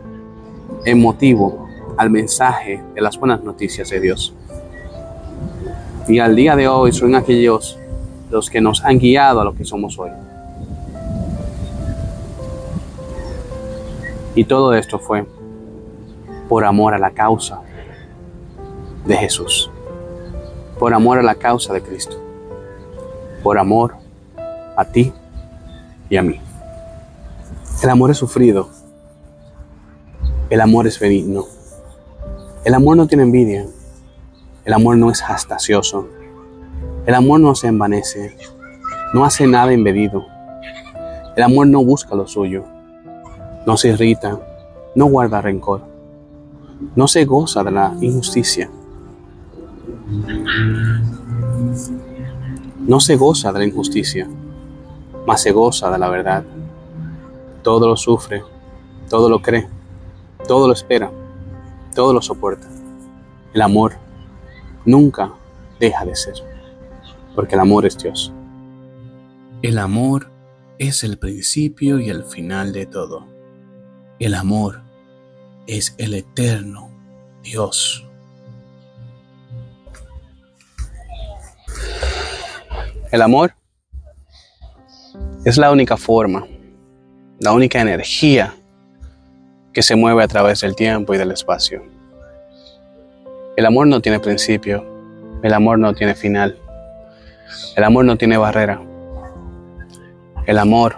en 0.85 1.01
motivo 1.01 1.67
al 1.97 2.09
mensaje 2.09 2.81
de 2.93 3.01
las 3.01 3.17
buenas 3.17 3.43
noticias 3.43 3.89
de 3.89 3.99
Dios. 3.99 4.33
Y 6.07 6.19
al 6.19 6.35
día 6.35 6.55
de 6.55 6.67
hoy 6.67 6.91
son 6.91 7.15
aquellos 7.15 7.77
los 8.29 8.49
que 8.49 8.61
nos 8.61 8.83
han 8.83 8.99
guiado 8.99 9.41
a 9.41 9.43
lo 9.43 9.55
que 9.55 9.65
somos 9.65 9.97
hoy. 9.97 10.09
Y 14.35 14.43
todo 14.45 14.73
esto 14.73 14.99
fue 14.99 15.25
por 16.47 16.65
amor 16.65 16.93
a 16.93 16.99
la 16.99 17.11
causa 17.11 17.61
de 19.05 19.15
Jesús, 19.15 19.69
por 20.77 20.93
amor 20.93 21.19
a 21.19 21.23
la 21.23 21.35
causa 21.35 21.73
de 21.73 21.81
Cristo, 21.81 22.17
por 23.43 23.57
amor 23.57 23.95
a 24.75 24.85
ti 24.85 25.11
y 26.09 26.17
a 26.17 26.23
mí. 26.23 26.39
El 27.81 27.89
amor 27.89 28.11
es 28.11 28.17
sufrido, 28.17 28.67
el 30.49 30.59
amor 30.59 30.85
es 30.85 30.99
benigno, 30.99 31.45
el 32.65 32.73
amor 32.73 32.97
no 32.97 33.07
tiene 33.07 33.23
envidia, 33.23 33.65
el 34.65 34.73
amor 34.73 34.97
no 34.97 35.09
es 35.09 35.21
hastacioso, 35.21 36.09
el 37.05 37.15
amor 37.15 37.39
no 37.39 37.55
se 37.55 37.67
envanece, 37.67 38.35
no 39.13 39.23
hace 39.23 39.47
nada 39.47 39.71
impedido, 39.71 40.25
el 41.37 41.41
amor 41.41 41.67
no 41.67 41.81
busca 41.81 42.15
lo 42.15 42.27
suyo, 42.27 42.65
no 43.65 43.77
se 43.77 43.89
irrita, 43.89 44.37
no 44.93 45.05
guarda 45.05 45.41
rencor, 45.41 45.81
no 46.97 47.07
se 47.07 47.23
goza 47.23 47.63
de 47.63 47.71
la 47.71 47.95
injusticia, 48.01 48.69
no 52.79 52.99
se 52.99 53.15
goza 53.15 53.53
de 53.53 53.59
la 53.59 53.65
injusticia, 53.65 54.27
mas 55.25 55.41
se 55.41 55.51
goza 55.53 55.89
de 55.89 55.97
la 55.97 56.09
verdad. 56.09 56.43
Todo 57.63 57.87
lo 57.87 57.97
sufre, 57.97 58.43
todo 59.09 59.29
lo 59.29 59.41
cree, 59.41 59.67
todo 60.47 60.67
lo 60.67 60.73
espera, 60.73 61.11
todo 61.93 62.13
lo 62.13 62.21
soporta. 62.21 62.67
El 63.53 63.61
amor 63.61 63.93
nunca 64.85 65.33
deja 65.79 66.05
de 66.05 66.15
ser, 66.15 66.35
porque 67.35 67.55
el 67.55 67.61
amor 67.61 67.85
es 67.85 67.97
Dios. 67.97 68.31
El 69.61 69.77
amor 69.77 70.31
es 70.77 71.03
el 71.03 71.17
principio 71.17 71.99
y 71.99 72.09
el 72.09 72.23
final 72.23 72.71
de 72.71 72.85
todo. 72.85 73.25
El 74.19 74.35
amor 74.35 74.81
es 75.67 75.95
el 75.97 76.13
eterno 76.13 76.89
Dios. 77.43 78.05
El 83.11 83.21
amor 83.21 83.55
es 85.43 85.57
la 85.57 85.71
única 85.71 85.97
forma, 85.97 86.45
la 87.39 87.53
única 87.53 87.79
energía 87.79 88.53
que 89.73 89.81
se 89.81 89.95
mueve 89.95 90.23
a 90.23 90.27
través 90.27 90.61
del 90.61 90.75
tiempo 90.75 91.13
y 91.13 91.17
del 91.17 91.31
espacio. 91.31 91.83
El 93.55 93.65
amor 93.65 93.87
no 93.87 94.01
tiene 94.01 94.19
principio, 94.19 94.85
el 95.41 95.53
amor 95.53 95.79
no 95.79 95.93
tiene 95.93 96.15
final, 96.15 96.57
el 97.75 97.83
amor 97.83 98.05
no 98.05 98.17
tiene 98.17 98.37
barrera. 98.37 98.81
El 100.45 100.57
amor 100.57 100.95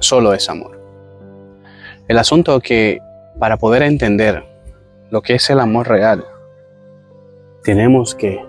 solo 0.00 0.34
es 0.34 0.48
amor. 0.48 0.80
El 2.08 2.18
asunto 2.18 2.60
que 2.60 3.00
para 3.38 3.56
poder 3.56 3.82
entender 3.82 4.44
lo 5.10 5.22
que 5.22 5.34
es 5.34 5.48
el 5.50 5.60
amor 5.60 5.88
real, 5.88 6.24
tenemos 7.62 8.14
que 8.14 8.44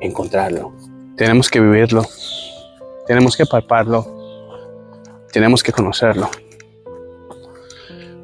encontrarlo, 0.00 0.74
tenemos 1.16 1.48
que 1.48 1.60
vivirlo, 1.60 2.04
tenemos 3.06 3.36
que 3.36 3.46
palparlo, 3.46 4.15
tenemos 5.36 5.62
que 5.62 5.70
conocerlo. 5.70 6.30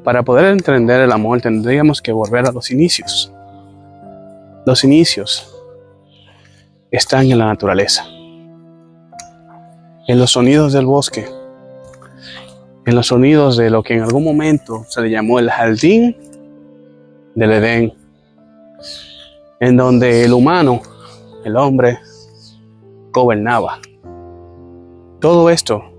Para 0.03 0.23
poder 0.23 0.45
entender 0.45 0.99
el 0.99 1.11
amor 1.11 1.39
tendríamos 1.41 2.01
que 2.01 2.11
volver 2.11 2.47
a 2.47 2.51
los 2.51 2.71
inicios. 2.71 3.31
Los 4.65 4.83
inicios 4.83 5.55
están 6.89 7.29
en 7.29 7.37
la 7.37 7.45
naturaleza, 7.45 8.03
en 10.07 10.17
los 10.17 10.31
sonidos 10.31 10.73
del 10.73 10.87
bosque, 10.87 11.27
en 12.87 12.95
los 12.95 13.05
sonidos 13.05 13.57
de 13.57 13.69
lo 13.69 13.83
que 13.83 13.93
en 13.93 14.01
algún 14.01 14.23
momento 14.23 14.83
se 14.89 15.01
le 15.01 15.11
llamó 15.11 15.37
el 15.37 15.51
jardín 15.51 16.17
del 17.35 17.51
Edén, 17.51 17.93
en 19.59 19.77
donde 19.77 20.25
el 20.25 20.33
humano, 20.33 20.81
el 21.45 21.57
hombre, 21.57 21.99
gobernaba. 23.11 23.77
Todo 25.19 25.51
esto 25.51 25.92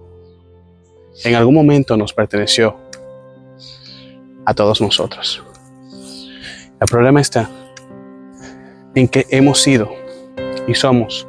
en 1.22 1.34
algún 1.34 1.54
momento 1.54 1.96
nos 1.96 2.12
perteneció 2.12 2.76
a 4.44 4.54
todos 4.54 4.80
nosotros. 4.80 5.42
El 6.80 6.86
problema 6.88 7.20
está 7.20 7.48
en 8.94 9.08
que 9.08 9.26
hemos 9.30 9.60
sido 9.62 9.90
y 10.66 10.74
somos 10.74 11.26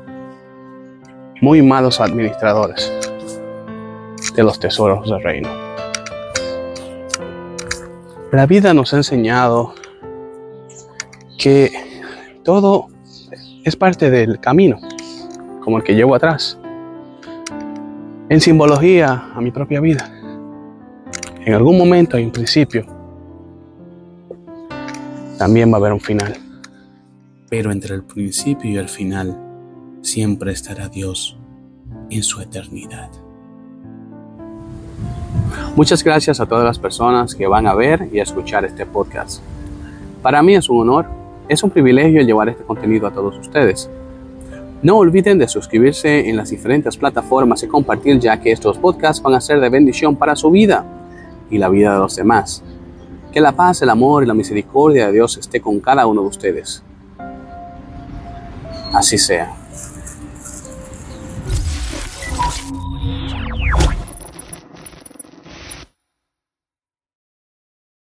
muy 1.42 1.62
malos 1.62 2.00
administradores 2.00 2.92
de 4.36 4.44
los 4.44 4.60
tesoros 4.60 5.10
del 5.10 5.22
reino. 5.22 5.50
La 8.32 8.46
vida 8.46 8.74
nos 8.74 8.94
ha 8.94 8.98
enseñado 8.98 9.74
que 11.38 11.72
todo 12.44 12.88
es 13.64 13.76
parte 13.76 14.10
del 14.10 14.40
camino, 14.40 14.80
como 15.64 15.78
el 15.78 15.84
que 15.84 15.96
llevo 15.96 16.16
atrás, 16.16 16.60
en 18.30 18.42
simbología 18.42 19.32
a 19.36 19.42
mi 19.42 19.52
propia 19.52 19.80
vida. 19.80 20.12
En 21.46 21.54
algún 21.54 21.78
momento 21.78 22.18
hay 22.18 22.24
un 22.24 22.32
principio, 22.32 22.86
también 25.38 25.70
va 25.72 25.76
a 25.76 25.78
haber 25.78 25.94
un 25.94 26.00
final. 26.00 26.36
Pero 27.50 27.72
entre 27.72 27.94
el 27.96 28.04
principio 28.04 28.72
y 28.72 28.78
el 28.78 28.90
final 28.90 29.38
siempre 30.02 30.52
estará 30.52 30.90
Dios 30.90 31.38
en 32.10 32.24
su 32.24 32.42
eternidad. 32.42 33.10
Muchas 35.76 36.04
gracias 36.04 36.40
a 36.40 36.46
todas 36.46 36.66
las 36.66 36.80
personas 36.80 37.36
que 37.36 37.48
van 37.48 37.68
a 37.68 37.76
ver 37.76 38.10
y 38.12 38.20
a 38.20 38.24
escuchar 38.24 38.66
este 38.66 38.86
podcast. 38.86 39.42
Para 40.22 40.42
mí 40.42 40.56
es 40.56 40.70
un 40.70 40.82
honor, 40.82 41.06
es 41.48 41.62
un 41.64 41.70
privilegio 41.70 42.22
llevar 42.22 42.50
este 42.50 42.64
contenido 42.64 43.08
a 43.08 43.12
todos 43.12 43.38
ustedes. 43.38 43.90
No 44.86 44.98
olviden 44.98 45.40
de 45.40 45.48
suscribirse 45.48 46.30
en 46.30 46.38
las 46.38 46.52
diferentes 46.52 46.96
plataformas 46.96 47.64
y 47.64 47.68
compartir 47.68 48.20
ya 48.20 48.40
que 48.40 48.52
estos 48.52 48.78
podcasts 48.78 49.20
van 49.20 49.34
a 49.34 49.42
ser 49.42 49.60
de 49.60 49.70
bendición 49.70 50.16
para 50.16 50.36
su 50.36 50.52
vida 50.52 50.86
y 51.50 51.58
la 51.58 51.70
vida 51.70 51.94
de 51.94 51.98
los 51.98 52.16
demás. 52.16 52.62
Que 53.32 53.42
la 53.42 53.54
paz, 53.54 53.82
el 53.82 53.90
amor 53.90 54.22
y 54.22 54.28
la 54.28 54.36
misericordia 54.36 55.08
de 55.08 55.14
Dios 55.14 55.38
esté 55.38 55.60
con 55.60 55.80
cada 55.80 56.06
uno 56.06 56.22
de 56.22 56.28
ustedes. 56.28 56.84
Así 58.94 59.18
sea. 59.18 59.65